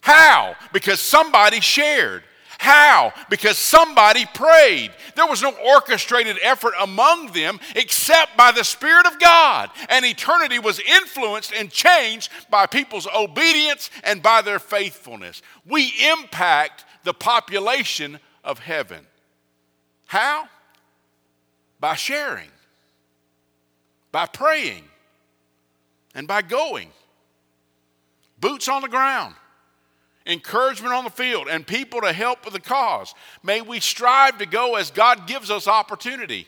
How? 0.00 0.54
Because 0.72 1.00
somebody 1.00 1.60
shared. 1.60 2.22
How? 2.60 3.14
Because 3.30 3.56
somebody 3.56 4.26
prayed. 4.34 4.90
There 5.16 5.26
was 5.26 5.40
no 5.40 5.50
orchestrated 5.50 6.36
effort 6.42 6.74
among 6.78 7.32
them 7.32 7.58
except 7.74 8.36
by 8.36 8.52
the 8.52 8.64
Spirit 8.64 9.06
of 9.06 9.18
God. 9.18 9.70
And 9.88 10.04
eternity 10.04 10.58
was 10.58 10.78
influenced 10.78 11.54
and 11.54 11.70
changed 11.70 12.30
by 12.50 12.66
people's 12.66 13.08
obedience 13.16 13.88
and 14.04 14.22
by 14.22 14.42
their 14.42 14.58
faithfulness. 14.58 15.40
We 15.64 15.90
impact 16.12 16.84
the 17.02 17.14
population 17.14 18.20
of 18.44 18.58
heaven. 18.58 19.06
How? 20.04 20.46
By 21.80 21.94
sharing, 21.94 22.50
by 24.12 24.26
praying, 24.26 24.84
and 26.14 26.28
by 26.28 26.42
going. 26.42 26.90
Boots 28.38 28.68
on 28.68 28.82
the 28.82 28.88
ground 28.88 29.34
encouragement 30.30 30.94
on 30.94 31.04
the 31.04 31.10
field, 31.10 31.48
and 31.50 31.66
people 31.66 32.00
to 32.02 32.12
help 32.12 32.44
with 32.44 32.54
the 32.54 32.60
cause. 32.60 33.14
May 33.42 33.60
we 33.60 33.80
strive 33.80 34.38
to 34.38 34.46
go 34.46 34.76
as 34.76 34.90
God 34.90 35.26
gives 35.26 35.50
us 35.50 35.66
opportunity. 35.66 36.46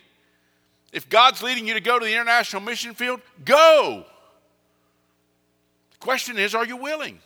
If 0.92 1.08
God's 1.08 1.42
leading 1.42 1.66
you 1.66 1.74
to 1.74 1.80
go 1.80 1.98
to 1.98 2.04
the 2.04 2.12
international 2.12 2.62
mission 2.62 2.94
field, 2.94 3.20
go. 3.44 4.04
The 5.92 5.98
question 5.98 6.38
is, 6.38 6.54
are 6.54 6.66
you 6.66 6.76
willing? 6.76 7.18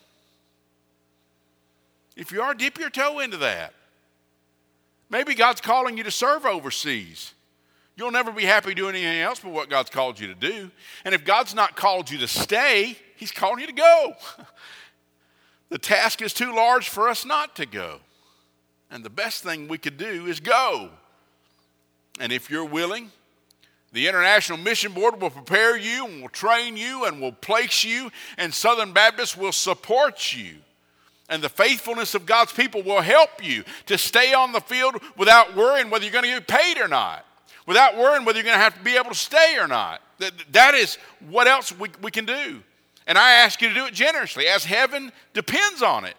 If 2.16 2.32
you 2.32 2.40
are, 2.42 2.54
dip 2.54 2.78
your 2.78 2.90
toe 2.90 3.18
into 3.18 3.36
that. 3.38 3.74
Maybe 5.10 5.34
God's 5.34 5.60
calling 5.60 5.98
you 5.98 6.04
to 6.04 6.10
serve 6.10 6.46
overseas. 6.46 7.32
You'll 7.96 8.10
never 8.10 8.30
be 8.30 8.44
happy 8.44 8.74
doing 8.74 8.94
anything 8.94 9.20
else 9.20 9.40
but 9.40 9.52
what 9.52 9.70
God's 9.70 9.90
called 9.90 10.20
you 10.20 10.26
to 10.28 10.34
do. 10.34 10.70
And 11.04 11.14
if 11.14 11.24
God's 11.24 11.54
not 11.54 11.76
called 11.76 12.10
you 12.10 12.18
to 12.18 12.28
stay, 12.28 12.96
He's 13.16 13.30
calling 13.30 13.60
you 13.60 13.66
to 13.66 13.72
go. 13.72 14.14
The 15.68 15.78
task 15.78 16.22
is 16.22 16.32
too 16.32 16.54
large 16.54 16.88
for 16.88 17.08
us 17.08 17.24
not 17.24 17.56
to 17.56 17.66
go. 17.66 18.00
And 18.90 19.04
the 19.04 19.10
best 19.10 19.42
thing 19.42 19.68
we 19.68 19.78
could 19.78 19.96
do 19.96 20.26
is 20.26 20.40
go. 20.40 20.90
And 22.20 22.32
if 22.32 22.50
you're 22.50 22.64
willing, 22.64 23.10
the 23.92 24.08
International 24.08 24.58
Mission 24.58 24.92
Board 24.92 25.20
will 25.20 25.30
prepare 25.30 25.76
you 25.76 26.06
and 26.06 26.22
will 26.22 26.28
train 26.28 26.76
you 26.76 27.04
and 27.04 27.20
will 27.20 27.32
place 27.32 27.84
you, 27.84 28.10
and 28.38 28.52
Southern 28.52 28.92
Baptists 28.92 29.36
will 29.36 29.52
support 29.52 30.34
you. 30.34 30.56
And 31.28 31.42
the 31.42 31.48
faithfulness 31.48 32.14
of 32.14 32.26
God's 32.26 32.52
people 32.52 32.82
will 32.82 33.00
help 33.00 33.44
you 33.44 33.64
to 33.86 33.98
stay 33.98 34.32
on 34.32 34.52
the 34.52 34.60
field 34.60 34.96
without 35.16 35.56
worrying 35.56 35.90
whether 35.90 36.04
you're 36.04 36.12
going 36.12 36.24
to 36.24 36.30
get 36.30 36.46
paid 36.46 36.78
or 36.78 36.88
not, 36.88 37.26
without 37.66 37.96
worrying 37.96 38.24
whether 38.24 38.38
you're 38.38 38.44
going 38.44 38.58
to 38.58 38.62
have 38.62 38.76
to 38.76 38.84
be 38.84 38.96
able 38.96 39.10
to 39.10 39.16
stay 39.16 39.56
or 39.58 39.66
not. 39.66 40.00
That, 40.18 40.32
that 40.52 40.74
is 40.74 40.98
what 41.28 41.48
else 41.48 41.76
we, 41.76 41.90
we 42.00 42.10
can 42.10 42.24
do. 42.24 42.62
And 43.06 43.16
I 43.16 43.32
ask 43.32 43.62
you 43.62 43.68
to 43.68 43.74
do 43.74 43.86
it 43.86 43.94
generously, 43.94 44.46
as 44.46 44.64
heaven 44.64 45.12
depends 45.32 45.82
on 45.82 46.04
it. 46.04 46.16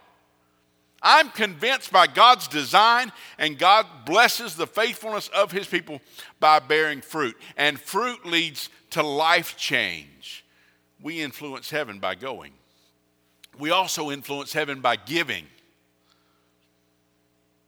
I'm 1.02 1.30
convinced 1.30 1.92
by 1.92 2.08
God's 2.08 2.48
design, 2.48 3.12
and 3.38 3.58
God 3.58 3.86
blesses 4.06 4.56
the 4.56 4.66
faithfulness 4.66 5.28
of 5.30 5.52
His 5.52 5.68
people 5.68 6.02
by 6.40 6.60
bearing 6.60 7.02
fruit. 7.02 7.38
And 7.56 7.80
fruit 7.80 8.26
leads 8.26 8.70
to 8.92 9.04
life 9.04 9.58
change. 9.58 10.44
We 11.02 11.22
influence 11.22 11.70
heaven 11.70 12.00
by 12.00 12.16
going, 12.16 12.54
we 13.60 13.72
also 13.72 14.12
influence 14.12 14.54
heaven 14.54 14.82
by 14.82 14.96
giving. 14.96 15.46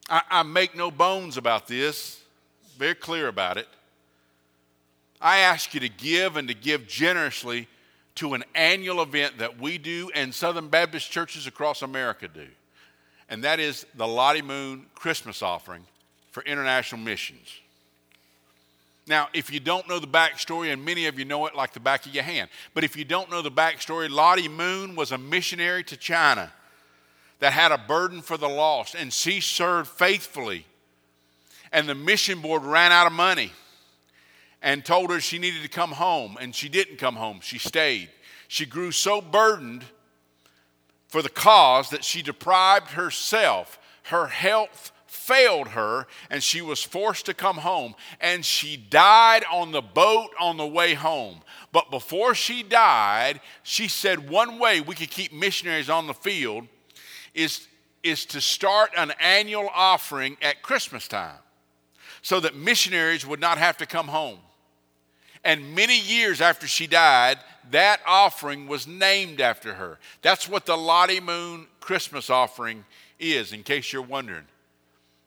I, 0.10 0.22
I 0.30 0.44
make 0.44 0.76
no 0.76 0.90
bones 0.92 1.38
about 1.38 1.68
this, 1.68 2.22
very 2.78 2.96
clear 2.96 3.28
about 3.28 3.58
it. 3.58 3.68
I 5.22 5.40
ask 5.40 5.74
you 5.74 5.80
to 5.82 5.90
give 5.90 6.38
and 6.38 6.48
to 6.48 6.54
give 6.54 6.88
generously 6.88 7.68
to 8.20 8.34
an 8.34 8.44
annual 8.54 9.02
event 9.02 9.38
that 9.38 9.62
we 9.62 9.78
do 9.78 10.12
and 10.14 10.36
Southern 10.36 10.68
Baptist 10.68 11.10
churches 11.10 11.48
across 11.48 11.82
America 11.82 12.28
do. 12.28 12.48
And 13.30 13.46
that 13.46 13.62
is 13.62 13.86
the 13.96 14.06
Lottie 14.06 14.42
Moon 14.42 14.88
Christmas 14.94 15.42
offering 15.42 15.86
for 16.32 16.44
international 16.44 17.00
missions. 17.00 17.48
Now, 19.08 19.30
if 19.34 19.54
you 19.54 19.62
don't 19.62 19.88
know 19.88 20.00
the 20.00 20.08
backstory, 20.08 20.74
and 20.74 20.84
many 20.84 21.06
of 21.06 21.18
you 21.18 21.24
know 21.24 21.46
it 21.46 21.56
like 21.56 21.72
the 21.72 21.80
back 21.80 22.06
of 22.06 22.14
your 22.14 22.26
hand, 22.26 22.50
but 22.74 22.84
if 22.84 22.98
you 22.98 23.06
don't 23.06 23.32
know 23.32 23.42
the 23.42 23.50
backstory, 23.50 24.10
Lottie 24.10 24.50
Moon 24.50 24.98
was 24.98 25.14
a 25.14 25.18
missionary 25.18 25.86
to 25.86 25.96
China 25.96 26.52
that 27.40 27.54
had 27.54 27.72
a 27.72 27.78
burden 27.78 28.22
for 28.22 28.36
the 28.36 28.50
lost, 28.50 28.96
and 28.96 29.14
she 29.14 29.40
served 29.40 29.90
faithfully. 29.90 30.66
And 31.72 31.88
the 31.88 31.96
mission 31.96 32.42
board 32.42 32.66
ran 32.66 32.92
out 32.92 33.08
of 33.08 33.14
money 33.14 33.54
and 34.62 34.84
told 34.84 35.10
her 35.12 35.20
she 35.20 35.40
needed 35.40 35.62
to 35.64 35.70
come 35.70 35.92
home, 35.92 36.38
and 36.40 36.54
she 36.54 36.70
didn't 36.70 36.98
come 36.98 37.16
home. 37.16 37.40
She 37.42 37.58
stayed. 37.58 38.10
She 38.48 38.66
grew 38.66 38.92
so 38.92 39.22
burdened 39.22 39.86
for 41.08 41.22
the 41.22 41.30
cause 41.30 41.90
that 41.90 42.04
she 42.04 42.22
deprived 42.22 42.92
herself. 42.92 43.80
Her 44.04 44.28
health 44.28 44.92
failed 45.06 45.70
her, 45.70 46.08
and 46.30 46.42
she 46.42 46.62
was 46.62 46.84
forced 46.84 47.26
to 47.28 47.34
come 47.34 47.58
home. 47.58 47.96
And 48.20 48.46
she 48.46 48.78
died 48.78 49.44
on 49.52 49.72
the 49.72 49.82
boat 49.82 50.30
on 50.40 50.58
the 50.58 50.68
way 50.68 50.94
home. 50.94 51.42
But 51.72 51.92
before 51.92 52.36
she 52.36 52.64
died, 52.64 53.42
she 53.64 53.88
said 53.88 54.30
one 54.30 54.60
way 54.60 54.82
we 54.82 54.96
could 54.96 55.12
keep 55.12 55.32
missionaries 55.32 55.90
on 55.90 56.08
the 56.08 56.14
field 56.14 56.68
is, 57.34 57.68
is 58.04 58.26
to 58.28 58.42
start 58.42 58.92
an 58.98 59.14
annual 59.20 59.70
offering 59.74 60.38
at 60.42 60.62
Christmas 60.62 61.08
time 61.08 61.38
so 62.22 62.40
that 62.40 62.56
missionaries 62.56 63.26
would 63.26 63.40
not 63.40 63.58
have 63.58 63.78
to 63.78 63.86
come 63.86 64.08
home. 64.08 64.40
And 65.44 65.74
many 65.74 66.00
years 66.00 66.42
after 66.42 66.68
she 66.68 66.88
died, 66.88 67.40
that 67.72 68.02
offering 68.06 68.68
was 68.68 68.88
named 68.88 69.40
after 69.42 69.76
her. 69.76 70.00
That's 70.22 70.50
what 70.50 70.66
the 70.66 70.76
Lottie 70.76 71.20
Moon 71.20 71.68
Christmas 71.80 72.30
offering 72.30 72.86
is, 73.20 73.54
in 73.54 73.64
case 73.64 73.94
you're 73.94 74.02
wondering. 74.02 74.46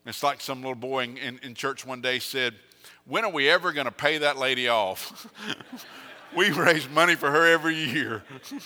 It's 0.05 0.23
like 0.23 0.41
some 0.41 0.61
little 0.61 0.75
boy 0.75 1.05
in, 1.05 1.17
in, 1.17 1.41
in 1.43 1.55
church 1.55 1.87
one 1.87 2.01
day 2.01 2.19
said, 2.19 2.55
When 3.07 3.25
are 3.25 3.31
we 3.31 3.49
ever 3.49 3.73
going 3.73 3.87
to 3.87 3.93
pay 3.93 4.19
that 4.19 4.37
lady 4.37 4.69
off? 4.69 5.27
we 6.37 6.51
raise 6.51 6.89
money 6.89 7.15
for 7.15 7.31
her 7.31 7.47
every 7.47 7.77
year. 7.77 8.23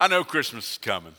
I 0.00 0.08
know 0.08 0.24
Christmas 0.24 0.72
is 0.72 0.78
coming. 0.78 1.14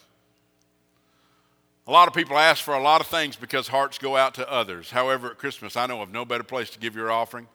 A 1.85 1.91
lot 1.91 2.07
of 2.07 2.13
people 2.13 2.37
ask 2.37 2.63
for 2.63 2.73
a 2.73 2.81
lot 2.81 3.01
of 3.01 3.07
things 3.07 3.35
because 3.35 3.67
hearts 3.67 3.97
go 3.97 4.15
out 4.15 4.35
to 4.35 4.49
others. 4.49 4.89
However, 4.89 5.31
at 5.31 5.37
Christmas, 5.37 5.75
I 5.75 5.85
know 5.85 6.01
of 6.01 6.11
no 6.11 6.23
better 6.23 6.43
place 6.43 6.69
to 6.71 6.79
give 6.79 6.95
your 6.95 7.11
offering 7.11 7.47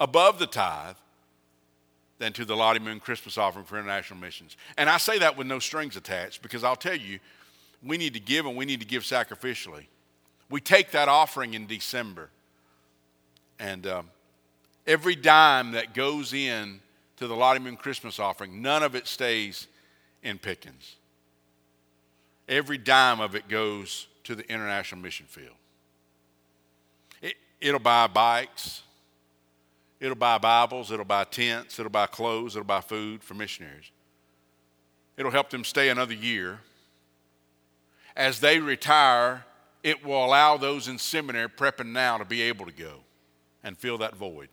above 0.00 0.38
the 0.38 0.46
tithe 0.46 0.96
than 2.18 2.32
to 2.32 2.44
the 2.44 2.56
Lottie 2.56 2.80
Moon 2.80 3.00
Christmas 3.00 3.36
offering 3.36 3.64
for 3.64 3.78
international 3.78 4.20
missions. 4.20 4.56
And 4.76 4.88
I 4.88 4.98
say 4.98 5.18
that 5.18 5.36
with 5.36 5.46
no 5.46 5.58
strings 5.58 5.96
attached 5.96 6.42
because 6.42 6.64
I'll 6.64 6.76
tell 6.76 6.96
you, 6.96 7.18
we 7.82 7.98
need 7.98 8.14
to 8.14 8.20
give 8.20 8.46
and 8.46 8.56
we 8.56 8.64
need 8.64 8.80
to 8.80 8.86
give 8.86 9.02
sacrificially. 9.02 9.86
We 10.50 10.60
take 10.60 10.92
that 10.92 11.08
offering 11.08 11.54
in 11.54 11.66
December. 11.66 12.30
And 13.58 13.86
um, 13.86 14.10
every 14.86 15.16
dime 15.16 15.72
that 15.72 15.94
goes 15.94 16.32
in 16.32 16.80
to 17.16 17.26
the 17.26 17.34
Lottie 17.34 17.60
Moon 17.60 17.76
Christmas 17.76 18.18
offering, 18.18 18.62
none 18.62 18.82
of 18.82 18.94
it 18.94 19.06
stays 19.06 19.66
in 20.22 20.38
Pickens. 20.38 20.96
Every 22.48 22.78
dime 22.78 23.20
of 23.20 23.34
it 23.34 23.48
goes 23.48 24.06
to 24.24 24.34
the 24.34 24.48
international 24.50 25.00
mission 25.00 25.26
field. 25.26 25.56
It, 27.22 27.34
it'll 27.60 27.80
buy 27.80 28.06
bikes, 28.06 28.82
It'll 30.04 30.14
buy 30.14 30.36
Bibles, 30.36 30.90
it'll 30.90 31.06
buy 31.06 31.24
tents, 31.24 31.78
it'll 31.78 31.88
buy 31.88 32.04
clothes, 32.04 32.56
it'll 32.56 32.66
buy 32.66 32.82
food 32.82 33.24
for 33.24 33.32
missionaries. 33.32 33.90
It'll 35.16 35.30
help 35.30 35.48
them 35.48 35.64
stay 35.64 35.88
another 35.88 36.12
year. 36.12 36.60
As 38.14 38.38
they 38.38 38.58
retire, 38.58 39.46
it 39.82 40.04
will 40.04 40.22
allow 40.22 40.58
those 40.58 40.88
in 40.88 40.98
seminary 40.98 41.48
prepping 41.48 41.92
now 41.92 42.18
to 42.18 42.26
be 42.26 42.42
able 42.42 42.66
to 42.66 42.72
go 42.72 42.98
and 43.62 43.78
fill 43.78 43.96
that 43.96 44.14
void. 44.14 44.50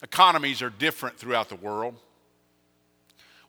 Economies 0.00 0.62
are 0.62 0.70
different 0.70 1.18
throughout 1.18 1.48
the 1.48 1.56
world. 1.56 1.96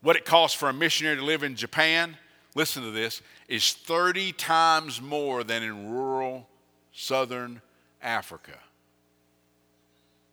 What 0.02 0.15
it 0.15 0.26
costs 0.26 0.58
for 0.58 0.67
a 0.67 0.74
missionary 0.74 1.17
to 1.17 1.24
live 1.24 1.44
in 1.44 1.56
Japan, 1.56 2.17
listen 2.56 2.82
to 2.82 2.89
this, 2.89 3.22
is 3.48 3.74
30 3.74 4.32
times 4.32 5.00
more 5.00 5.44
than 5.44 5.62
in 5.62 5.91
rural 5.91 6.48
southern 6.91 7.62
Africa. 8.02 8.58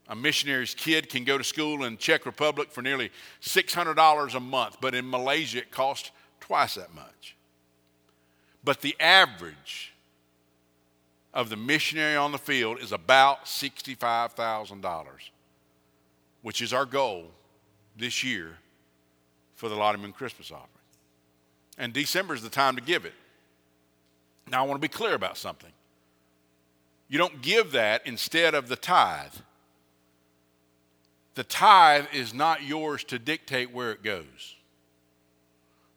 A 0.09 0.17
missionary's 0.17 0.75
kid 0.75 1.11
can 1.11 1.25
go 1.25 1.37
to 1.37 1.45
school 1.45 1.85
in 1.85 1.99
Czech 1.99 2.25
Republic 2.25 2.71
for 2.71 2.81
nearly 2.81 3.11
$600 3.43 4.35
a 4.35 4.41
month, 4.41 4.79
but 4.81 4.95
in 4.95 5.09
Malaysia 5.09 5.59
it 5.59 5.71
costs 5.71 6.11
twice 6.41 6.77
that 6.77 6.95
much. 6.95 7.37
But 8.65 8.81
the 8.81 8.97
average 8.99 9.93
of 11.35 11.51
the 11.51 11.57
missionary 11.57 12.17
on 12.17 12.33
the 12.33 12.39
field 12.39 12.81
is 12.81 12.93
about 12.93 13.45
$65,000, 13.45 15.07
which 16.43 16.63
is 16.63 16.73
our 16.73 16.87
goal 16.87 17.31
this 17.97 18.25
year 18.25 18.57
for 19.55 19.69
the 19.69 19.75
Lottie 19.75 20.01
Christmas 20.13 20.51
offering. 20.51 20.69
And 21.77 21.93
December 21.93 22.35
is 22.35 22.43
the 22.43 22.49
time 22.49 22.77
to 22.77 22.83
give 22.83 23.05
it. 23.05 23.15
Now, 24.51 24.65
I 24.65 24.67
want 24.67 24.81
to 24.81 24.89
be 24.89 24.93
clear 24.93 25.15
about 25.15 25.37
something. 25.37 25.71
You 27.09 27.19
don't 27.19 27.43
give 27.43 27.73
that 27.73 28.07
instead 28.07 28.55
of 28.55 28.69
the 28.69 28.77
tithe 28.77 29.35
the 31.39 31.45
tithe 31.45 32.07
is 32.13 32.35
not 32.35 32.65
yours 32.65 33.05
to 33.05 33.17
dictate 33.17 33.73
where 33.73 33.93
it 33.93 34.03
goes. 34.03 34.57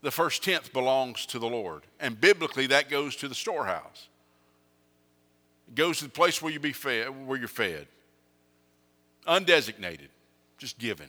The 0.04 0.12
first 0.12 0.44
tenth 0.44 0.72
belongs 0.72 1.26
to 1.26 1.40
the 1.40 1.48
Lord. 1.48 1.82
And 2.00 2.22
biblically, 2.22 2.68
that 2.68 2.92
goes 2.92 3.16
to 3.16 3.28
the 3.28 3.34
storehouse. 3.34 4.08
It 5.68 5.74
goes 5.74 5.98
to 5.98 6.04
the 6.04 6.12
place 6.12 6.44
where 6.44 6.54
you 6.54 6.60
be 6.60 6.74
fed, 6.74 7.26
where 7.26 7.40
you're 7.40 7.48
fed. 7.48 7.88
Undesignated, 9.28 10.10
just 10.60 10.78
given. 10.78 11.08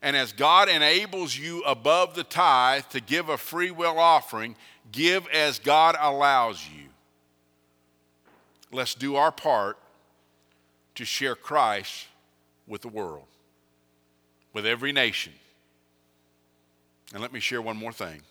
And 0.00 0.16
as 0.16 0.32
God 0.32 0.70
enables 0.70 1.36
you 1.36 1.62
above 1.64 2.14
the 2.14 2.24
tithe 2.24 2.84
to 2.92 3.02
give 3.02 3.28
a 3.28 3.36
free 3.36 3.70
will 3.70 3.98
offering, 3.98 4.56
give 4.90 5.28
as 5.34 5.58
God 5.58 5.98
allows 6.00 6.66
you. 6.74 6.88
Let's 8.72 8.94
do 8.94 9.16
our 9.16 9.32
part 9.32 9.76
to 10.94 11.04
share 11.04 11.34
Christ 11.34 12.06
with 12.66 12.82
the 12.82 12.88
world, 12.88 13.26
with 14.52 14.66
every 14.66 14.92
nation. 14.92 15.32
And 17.12 17.22
let 17.22 17.32
me 17.32 17.40
share 17.40 17.62
one 17.62 17.76
more 17.76 17.92
thing. 17.92 18.22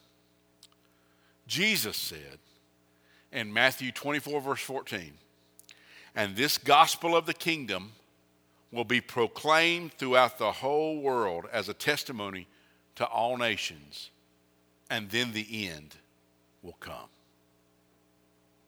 Jesus 1.48 1.96
said 1.98 2.40
in 3.32 3.54
Matthew 3.54 3.92
24, 3.92 4.42
verse 4.42 4.62
14, 4.62 5.14
and 6.16 6.36
this 6.36 6.58
gospel 6.58 7.16
of 7.16 7.26
the 7.26 7.34
kingdom 7.34 7.92
will 8.72 8.86
be 8.86 9.02
proclaimed 9.02 9.94
throughout 9.94 10.38
the 10.38 10.52
whole 10.52 11.00
world 11.00 11.46
as 11.52 11.70
a 11.70 11.74
testimony 11.74 12.48
to 12.96 13.06
all 13.06 13.38
nations, 13.38 14.10
and 14.90 15.10
then 15.10 15.34
the 15.34 15.68
end 15.68 15.96
will 16.62 16.78
come. 16.80 17.10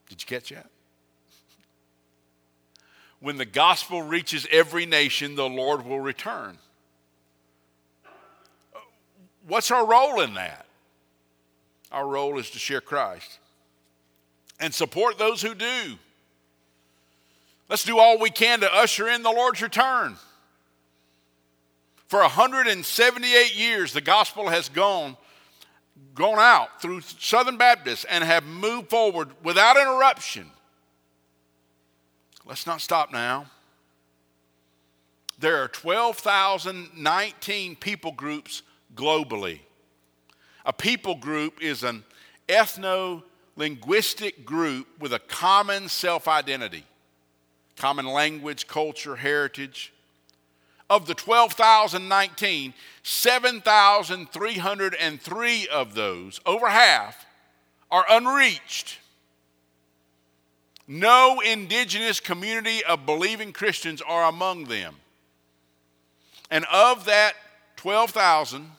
Did 0.08 0.22
you 0.22 0.28
catch 0.28 0.50
that? 0.50 0.70
When 3.20 3.38
the 3.38 3.46
gospel 3.46 4.02
reaches 4.02 4.48
every 4.52 4.86
nation, 4.86 5.36
the 5.36 5.50
Lord 5.50 5.86
will 5.86 6.00
return. 6.00 6.58
What's 9.48 9.72
our 9.72 9.86
role 9.86 10.22
in 10.22 10.36
that? 10.36 10.66
Our 11.92 12.06
role 12.06 12.38
is 12.38 12.50
to 12.52 12.60
share 12.60 12.82
Christ 12.82 13.40
and 14.60 14.74
support 14.74 15.18
those 15.18 15.42
who 15.42 15.56
do. 15.56 15.98
Let's 17.70 17.84
do 17.84 17.98
all 17.98 18.20
we 18.20 18.30
can 18.30 18.60
to 18.60 18.74
usher 18.74 19.08
in 19.08 19.24
the 19.24 19.32
Lord's 19.32 19.62
return. 19.62 20.16
For 22.08 22.20
178 22.20 23.56
years, 23.58 23.94
the 23.94 24.02
gospel 24.02 24.48
has 24.48 24.70
gone, 24.70 25.18
gone 26.14 26.40
out 26.40 26.82
through 26.82 27.02
Southern 27.02 27.58
Baptists 27.58 28.06
and 28.06 28.24
have 28.24 28.46
moved 28.46 28.90
forward 28.90 29.30
without 29.44 29.76
interruption 29.76 30.50
Let's 32.48 32.66
not 32.66 32.80
stop 32.80 33.12
now. 33.12 33.48
There 35.38 35.62
are 35.62 35.68
12,019 35.68 37.76
people 37.76 38.14
groups 38.14 38.62
globally. 38.96 39.60
A 40.66 40.72
people 40.72 41.16
group 41.16 41.62
is 41.62 41.84
an 41.84 42.06
ethno 42.48 43.24
linguistic 43.58 44.46
group 44.46 44.88
with 44.98 45.12
a 45.12 45.20
common 45.20 45.90
self 45.90 46.30
identity, 46.30 46.86
common 47.76 48.06
language, 48.06 48.68
culture, 48.68 49.18
heritage. 49.18 49.92
Of 50.90 51.06
the 51.06 51.16
12,019, 51.16 52.74
7,303 53.04 55.68
of 55.68 55.96
those, 55.96 56.40
over 56.46 56.70
half, 56.70 57.26
are 57.92 58.06
unreached. 58.10 59.00
No 60.88 61.42
indigenous 61.42 62.20
community 62.20 62.84
of 62.86 63.06
believing 63.06 63.52
Christians 63.52 64.02
are 64.02 64.26
among 64.26 64.66
them. 64.66 64.96
And 66.50 66.66
of 66.72 67.06
that 67.06 67.34
12,000 67.76 68.72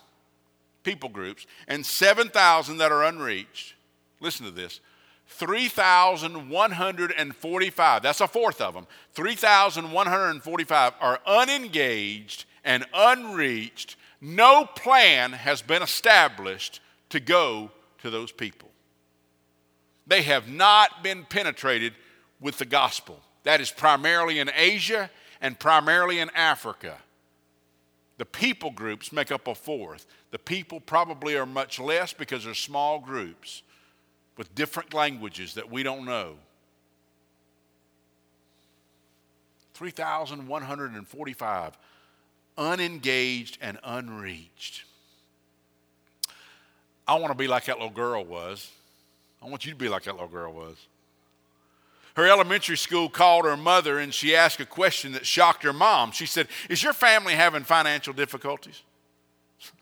people 0.84 1.10
groups 1.10 1.46
and 1.66 1.84
7,000 1.84 2.78
that 2.78 2.90
are 2.90 3.04
unreached, 3.04 3.74
listen 4.20 4.46
to 4.46 4.52
this 4.52 4.80
3,145, 5.26 8.02
that's 8.02 8.22
a 8.22 8.28
fourth 8.28 8.62
of 8.62 8.72
them, 8.72 8.86
3,145 9.12 10.92
are 11.00 11.20
unengaged 11.26 12.46
and 12.64 12.86
unreached. 12.94 13.96
No 14.20 14.64
plan 14.64 15.32
has 15.32 15.60
been 15.60 15.82
established 15.82 16.80
to 17.10 17.20
go 17.20 17.70
to 17.98 18.10
those 18.10 18.32
people. 18.32 18.70
They 20.08 20.22
have 20.22 20.48
not 20.48 21.02
been 21.02 21.24
penetrated 21.24 21.92
with 22.40 22.58
the 22.58 22.64
gospel. 22.64 23.20
That 23.44 23.60
is 23.60 23.70
primarily 23.70 24.40
in 24.40 24.50
Asia 24.54 25.10
and 25.40 25.58
primarily 25.58 26.18
in 26.18 26.30
Africa. 26.34 26.98
The 28.16 28.24
people 28.24 28.70
groups 28.70 29.12
make 29.12 29.30
up 29.30 29.46
a 29.46 29.54
fourth. 29.54 30.06
The 30.30 30.38
people 30.38 30.80
probably 30.80 31.36
are 31.36 31.46
much 31.46 31.78
less 31.78 32.12
because 32.12 32.44
they're 32.44 32.54
small 32.54 32.98
groups 32.98 33.62
with 34.36 34.54
different 34.54 34.92
languages 34.92 35.54
that 35.54 35.70
we 35.70 35.82
don't 35.82 36.04
know. 36.04 36.34
3,145 39.74 41.78
unengaged 42.56 43.58
and 43.60 43.78
unreached. 43.84 44.84
I 47.06 47.14
want 47.14 47.30
to 47.30 47.38
be 47.38 47.46
like 47.46 47.66
that 47.66 47.76
little 47.76 47.90
girl 47.90 48.24
was. 48.24 48.68
I 49.42 49.46
want 49.46 49.64
you 49.64 49.72
to 49.72 49.78
be 49.78 49.88
like 49.88 50.04
that 50.04 50.12
little 50.12 50.28
girl 50.28 50.52
was. 50.52 50.76
Her 52.14 52.26
elementary 52.26 52.76
school 52.76 53.08
called 53.08 53.44
her 53.44 53.56
mother 53.56 54.00
and 54.00 54.12
she 54.12 54.34
asked 54.34 54.58
a 54.58 54.66
question 54.66 55.12
that 55.12 55.24
shocked 55.24 55.62
her 55.62 55.72
mom. 55.72 56.10
She 56.10 56.26
said, 56.26 56.48
Is 56.68 56.82
your 56.82 56.92
family 56.92 57.34
having 57.34 57.62
financial 57.64 58.12
difficulties? 58.12 58.82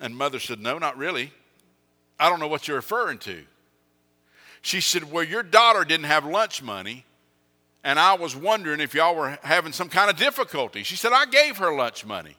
And 0.00 0.16
mother 0.16 0.40
said, 0.40 0.58
No, 0.58 0.78
not 0.78 0.96
really. 0.96 1.32
I 2.18 2.28
don't 2.28 2.40
know 2.40 2.48
what 2.48 2.66
you're 2.66 2.78
referring 2.78 3.18
to. 3.18 3.42
She 4.62 4.80
said, 4.80 5.12
Well, 5.12 5.22
your 5.22 5.42
daughter 5.42 5.84
didn't 5.84 6.06
have 6.06 6.24
lunch 6.24 6.62
money, 6.62 7.04
and 7.84 7.98
I 7.98 8.14
was 8.14 8.34
wondering 8.34 8.80
if 8.80 8.94
y'all 8.94 9.14
were 9.14 9.38
having 9.42 9.72
some 9.72 9.88
kind 9.88 10.08
of 10.08 10.16
difficulty. 10.16 10.82
She 10.82 10.96
said, 10.96 11.12
I 11.12 11.26
gave 11.26 11.58
her 11.58 11.74
lunch 11.74 12.06
money. 12.06 12.36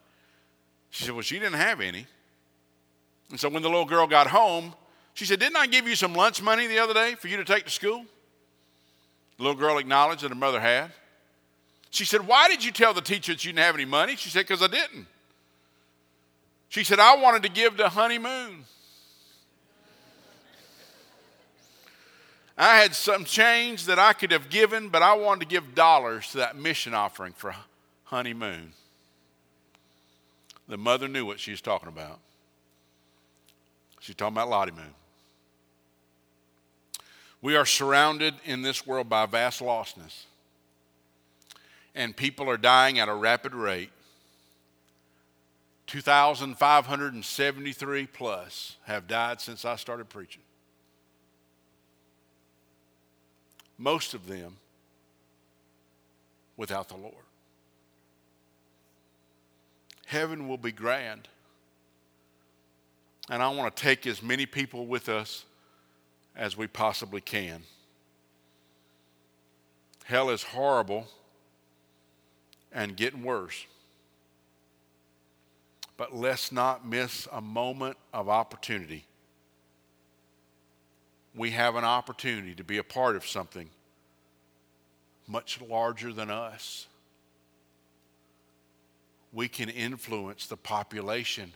She 0.90 1.04
said, 1.04 1.14
Well, 1.14 1.22
she 1.22 1.38
didn't 1.38 1.60
have 1.60 1.80
any. 1.80 2.08
And 3.30 3.40
so 3.40 3.50
when 3.50 3.62
the 3.62 3.70
little 3.70 3.86
girl 3.86 4.08
got 4.08 4.28
home, 4.28 4.74
she 5.14 5.26
said, 5.26 5.40
Didn't 5.40 5.58
I 5.58 5.68
give 5.68 5.88
you 5.88 5.96
some 5.96 6.14
lunch 6.14 6.42
money 6.42 6.68
the 6.68 6.80
other 6.80 6.94
day 6.94 7.16
for 7.16 7.28
you 7.28 7.38
to 7.38 7.46
take 7.46 7.66
to 7.66 7.72
school? 7.72 8.06
The 9.38 9.44
little 9.44 9.60
girl 9.60 9.78
acknowledged 9.78 10.24
that 10.24 10.30
her 10.30 10.36
mother 10.36 10.60
had. 10.60 10.92
She 11.90 12.06
said, 12.06 12.26
Why 12.28 12.48
did 12.48 12.64
you 12.64 12.72
tell 12.72 12.94
the 12.94 13.02
teacher 13.02 13.34
that 13.34 13.46
you 13.46 13.52
didn't 13.52 13.66
have 13.66 13.76
any 13.76 13.86
money? 13.86 14.16
She 14.16 14.30
said, 14.30 14.48
Because 14.48 14.62
I 14.62 14.68
didn't. 14.68 15.08
She 16.70 16.84
said, 16.84 17.00
I 17.00 17.16
wanted 17.18 17.44
to 17.44 17.50
give 17.50 17.78
to 17.78 17.90
Honeymoon. 17.90 18.66
I 22.58 22.78
had 22.78 22.96
some 22.96 23.26
change 23.26 23.86
that 23.86 23.98
I 23.98 24.14
could 24.14 24.32
have 24.32 24.50
given, 24.50 24.90
but 24.90 25.02
I 25.02 25.16
wanted 25.16 25.42
to 25.42 25.46
give 25.48 25.76
dollars 25.76 26.32
to 26.32 26.38
that 26.38 26.56
mission 26.56 26.94
offering 26.94 27.34
for 27.34 27.56
Honeymoon. 28.06 28.74
The 30.68 30.78
mother 30.78 31.08
knew 31.08 31.26
what 31.26 31.40
she 31.40 31.52
was 31.52 31.62
talking 31.62 31.90
about. 31.90 32.20
She's 34.00 34.16
talking 34.16 34.36
about 34.36 34.50
Lottie 34.50 34.72
Moon. 34.72 34.94
We 37.44 37.56
are 37.58 37.66
surrounded 37.66 38.36
in 38.46 38.62
this 38.62 38.88
world 38.88 39.10
by 39.10 39.26
vast 39.26 39.60
lostness, 39.60 40.28
and 41.94 42.16
people 42.16 42.50
are 42.50 42.56
dying 42.56 43.00
at 43.00 43.10
a 43.10 43.14
rapid 43.14 43.54
rate. 43.54 43.90
2,573 45.88 48.08
plus 48.08 48.78
have 48.86 49.10
died 49.10 49.42
since 49.42 49.66
I 49.66 49.76
started 49.76 50.08
preaching. 50.08 50.42
Most 53.78 54.14
of 54.14 54.26
them 54.26 54.56
without 56.56 56.88
the 56.88 56.96
Lord. 56.96 57.26
Heaven 60.06 60.48
will 60.48 60.58
be 60.58 60.72
grand. 60.72 61.28
And 63.30 63.44
I 63.44 63.50
want 63.50 63.76
to 63.76 63.84
take 63.84 64.08
as 64.08 64.24
many 64.24 64.46
people 64.46 64.86
with 64.86 65.10
us 65.10 65.44
as 66.36 66.58
we 66.58 66.68
possibly 66.68 67.22
can. 67.22 67.64
Hell 70.06 70.30
is 70.30 70.44
horrible 70.44 71.08
and 72.72 72.98
getting 72.98 73.24
worse. 73.24 73.66
But 75.96 76.16
let's 76.16 76.52
not 76.52 76.86
miss 76.86 77.28
a 77.32 77.40
moment 77.40 77.98
of 78.14 78.28
opportunity. 78.28 79.06
We 81.36 81.52
have 81.52 81.76
an 81.76 81.84
opportunity 81.84 82.56
to 82.56 82.64
be 82.64 82.78
a 82.78 82.84
part 82.84 83.16
of 83.16 83.26
something 83.26 83.70
much 85.28 85.62
larger 85.62 86.12
than 86.12 86.30
us. 86.30 86.88
We 89.32 89.48
can 89.48 89.70
influence 89.70 90.48
the 90.48 90.58
population 90.58 91.54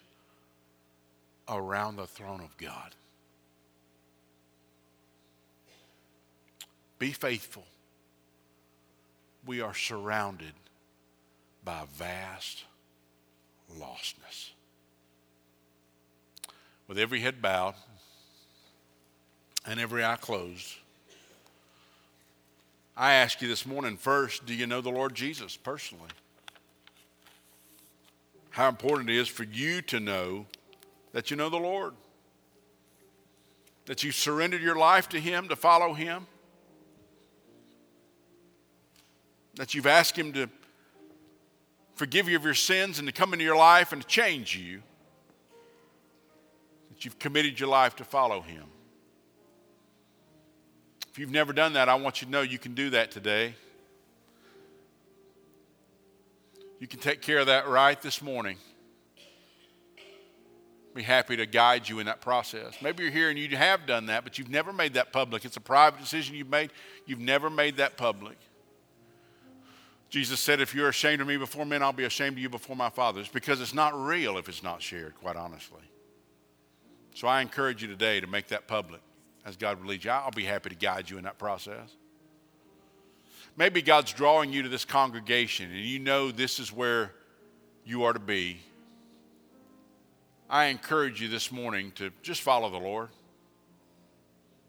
around 1.47 1.97
the 1.97 2.07
throne 2.07 2.41
of 2.41 2.55
God. 2.57 2.95
Be 6.99 7.11
faithful. 7.11 7.65
We 9.45 9.61
are 9.61 9.73
surrounded 9.73 10.53
by 11.63 11.83
vast 11.95 12.63
lostness. 13.77 14.51
With 16.87 16.97
every 16.97 17.19
head 17.19 17.41
bowed 17.41 17.75
and 19.65 19.79
every 19.79 20.03
eye 20.03 20.15
closed, 20.15 20.75
I 22.95 23.13
ask 23.13 23.41
you 23.41 23.47
this 23.47 23.65
morning 23.65 23.97
first 23.97 24.45
do 24.45 24.55
you 24.55 24.65
know 24.65 24.81
the 24.81 24.89
Lord 24.89 25.13
Jesus 25.13 25.55
personally? 25.55 26.09
How 28.49 28.69
important 28.69 29.09
it 29.11 29.17
is 29.17 29.27
for 29.27 29.43
you 29.43 29.83
to 29.83 29.99
know 29.99 30.47
that 31.11 31.29
you 31.29 31.37
know 31.37 31.49
the 31.49 31.57
Lord, 31.57 31.93
that 33.85 34.03
you 34.03 34.11
surrendered 34.11 34.63
your 34.63 34.75
life 34.75 35.07
to 35.09 35.19
Him 35.19 35.47
to 35.49 35.55
follow 35.55 35.93
Him. 35.93 36.25
That 39.57 39.73
you've 39.73 39.87
asked 39.87 40.17
Him 40.17 40.33
to 40.33 40.49
forgive 41.95 42.29
you 42.29 42.37
of 42.37 42.43
your 42.43 42.53
sins 42.53 42.99
and 42.99 43.07
to 43.07 43.11
come 43.11 43.33
into 43.33 43.43
your 43.43 43.57
life 43.57 43.91
and 43.91 44.01
to 44.01 44.07
change 44.07 44.55
you, 44.55 44.81
that 46.89 47.03
you've 47.03 47.19
committed 47.19 47.59
your 47.59 47.69
life 47.69 47.95
to 47.97 48.03
follow 48.03 48.41
Him. 48.41 48.63
If 51.11 51.19
you've 51.19 51.31
never 51.31 51.53
done 51.53 51.73
that, 51.73 51.89
I 51.89 51.95
want 51.95 52.21
you 52.21 52.25
to 52.27 52.31
know 52.31 52.41
you 52.41 52.59
can 52.59 52.75
do 52.75 52.91
that 52.91 53.11
today. 53.11 53.55
You 56.79 56.87
can 56.87 56.99
take 56.99 57.23
care 57.23 57.39
of 57.39 57.47
that 57.47 57.67
right 57.67 57.99
this 57.99 58.21
morning. 58.21 58.57
Be 60.93 61.01
happy 61.01 61.35
to 61.37 61.45
guide 61.45 61.89
you 61.89 61.99
in 61.99 62.05
that 62.07 62.21
process. 62.21 62.75
Maybe 62.81 63.03
you're 63.03 63.11
here 63.11 63.29
and 63.29 63.37
you 63.37 63.55
have 63.55 63.85
done 63.85 64.07
that, 64.07 64.23
but 64.23 64.37
you've 64.37 64.49
never 64.49 64.73
made 64.73 64.95
that 64.95 65.13
public. 65.13 65.45
It's 65.45 65.57
a 65.57 65.61
private 65.61 65.99
decision 65.99 66.35
you've 66.35 66.49
made. 66.49 66.71
You've 67.05 67.19
never 67.19 67.49
made 67.49 67.77
that 67.77 67.97
public. 67.97 68.37
Jesus 70.09 70.39
said, 70.39 70.61
If 70.61 70.73
you're 70.73 70.89
ashamed 70.89 71.21
of 71.21 71.27
me 71.27 71.37
before 71.37 71.65
men, 71.65 71.83
I'll 71.83 71.93
be 71.93 72.05
ashamed 72.05 72.37
of 72.37 72.39
you 72.39 72.49
before 72.49 72.75
my 72.75 72.89
Father. 72.89 73.19
It's 73.19 73.29
because 73.29 73.59
it's 73.61 73.73
not 73.73 73.99
real 73.99 74.37
if 74.37 74.47
it's 74.47 74.63
not 74.63 74.81
shared, 74.81 75.15
quite 75.15 75.35
honestly. 75.35 75.81
So 77.13 77.27
I 77.27 77.41
encourage 77.41 77.81
you 77.81 77.87
today 77.87 78.19
to 78.19 78.27
make 78.27 78.47
that 78.49 78.67
public 78.67 79.01
as 79.45 79.57
God 79.57 79.81
will 79.81 79.89
lead 79.89 80.03
you. 80.03 80.11
I'll 80.11 80.31
be 80.31 80.43
happy 80.43 80.69
to 80.69 80.75
guide 80.75 81.09
you 81.09 81.17
in 81.17 81.23
that 81.23 81.39
process. 81.39 81.89
Maybe 83.55 83.81
God's 83.81 84.13
drawing 84.13 84.53
you 84.53 84.61
to 84.63 84.69
this 84.69 84.85
congregation 84.85 85.71
and 85.71 85.83
you 85.83 85.97
know 85.97 86.31
this 86.31 86.59
is 86.59 86.71
where 86.71 87.11
you 87.83 88.03
are 88.03 88.13
to 88.13 88.19
be. 88.19 88.59
I 90.49 90.65
encourage 90.65 91.21
you 91.21 91.27
this 91.27 91.51
morning 91.51 91.91
to 91.95 92.11
just 92.21 92.41
follow 92.41 92.69
the 92.69 92.77
Lord. 92.77 93.09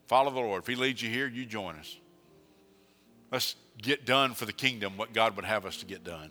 Follow 0.06 0.30
the 0.30 0.40
Lord. 0.40 0.62
If 0.62 0.68
He 0.68 0.74
leads 0.74 1.02
you 1.02 1.10
here, 1.10 1.28
you 1.28 1.44
join 1.44 1.76
us. 1.76 1.98
Let's 3.30 3.56
get 3.80 4.06
done 4.06 4.34
for 4.34 4.46
the 4.46 4.52
kingdom 4.52 4.96
what 4.96 5.12
God 5.12 5.36
would 5.36 5.44
have 5.44 5.66
us 5.66 5.76
to 5.78 5.86
get 5.86 6.02
done. 6.04 6.30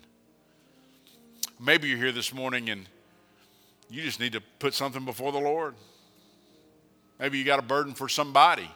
Maybe 1.59 1.87
you're 1.87 1.97
here 1.97 2.11
this 2.11 2.33
morning 2.33 2.69
and 2.69 2.87
you 3.89 4.01
just 4.01 4.19
need 4.19 4.33
to 4.33 4.41
put 4.59 4.73
something 4.73 5.05
before 5.05 5.31
the 5.31 5.39
Lord. 5.39 5.75
Maybe 7.19 7.37
you 7.37 7.43
got 7.43 7.59
a 7.59 7.63
burden 7.63 7.93
for 7.93 8.09
somebody. 8.09 8.69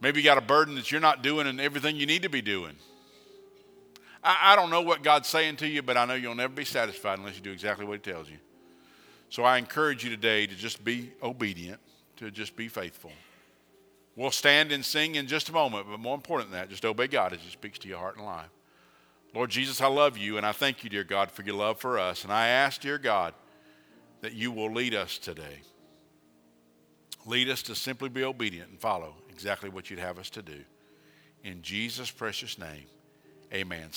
Maybe 0.00 0.20
you 0.20 0.24
got 0.24 0.38
a 0.38 0.42
burden 0.42 0.74
that 0.74 0.92
you're 0.92 1.00
not 1.00 1.22
doing 1.22 1.46
and 1.46 1.60
everything 1.60 1.96
you 1.96 2.06
need 2.06 2.22
to 2.22 2.28
be 2.28 2.42
doing. 2.42 2.76
I, 4.22 4.52
I 4.52 4.56
don't 4.56 4.70
know 4.70 4.82
what 4.82 5.02
God's 5.02 5.28
saying 5.28 5.56
to 5.56 5.66
you, 5.66 5.82
but 5.82 5.96
I 5.96 6.04
know 6.04 6.14
you'll 6.14 6.34
never 6.34 6.52
be 6.52 6.64
satisfied 6.64 7.18
unless 7.18 7.36
you 7.36 7.42
do 7.42 7.52
exactly 7.52 7.86
what 7.86 8.04
He 8.04 8.10
tells 8.12 8.28
you. 8.28 8.36
So 9.30 9.42
I 9.42 9.58
encourage 9.58 10.04
you 10.04 10.10
today 10.10 10.46
to 10.46 10.54
just 10.54 10.84
be 10.84 11.12
obedient, 11.22 11.80
to 12.18 12.30
just 12.30 12.54
be 12.56 12.68
faithful. 12.68 13.12
We'll 14.16 14.30
stand 14.30 14.72
and 14.72 14.82
sing 14.82 15.14
in 15.14 15.26
just 15.26 15.50
a 15.50 15.52
moment, 15.52 15.86
but 15.90 16.00
more 16.00 16.14
important 16.14 16.50
than 16.50 16.58
that, 16.58 16.70
just 16.70 16.86
obey 16.86 17.06
God 17.06 17.34
as 17.34 17.40
He 17.40 17.50
speaks 17.50 17.78
to 17.80 17.88
your 17.88 17.98
heart 17.98 18.16
and 18.16 18.24
life. 18.24 18.48
Lord 19.34 19.50
Jesus, 19.50 19.82
I 19.82 19.88
love 19.88 20.16
you, 20.16 20.38
and 20.38 20.46
I 20.46 20.52
thank 20.52 20.82
you, 20.82 20.88
dear 20.88 21.04
God, 21.04 21.30
for 21.30 21.42
your 21.42 21.56
love 21.56 21.78
for 21.78 21.98
us. 21.98 22.24
And 22.24 22.32
I 22.32 22.48
ask, 22.48 22.80
dear 22.80 22.96
God, 22.96 23.34
that 24.22 24.32
you 24.32 24.50
will 24.50 24.72
lead 24.72 24.94
us 24.94 25.18
today. 25.18 25.60
Lead 27.26 27.50
us 27.50 27.62
to 27.64 27.74
simply 27.74 28.08
be 28.08 28.24
obedient 28.24 28.70
and 28.70 28.80
follow 28.80 29.14
exactly 29.28 29.68
what 29.68 29.90
you'd 29.90 29.98
have 29.98 30.18
us 30.18 30.30
to 30.30 30.40
do. 30.40 30.60
In 31.44 31.60
Jesus' 31.60 32.10
precious 32.10 32.58
name, 32.58 32.86
amen. 33.52 33.92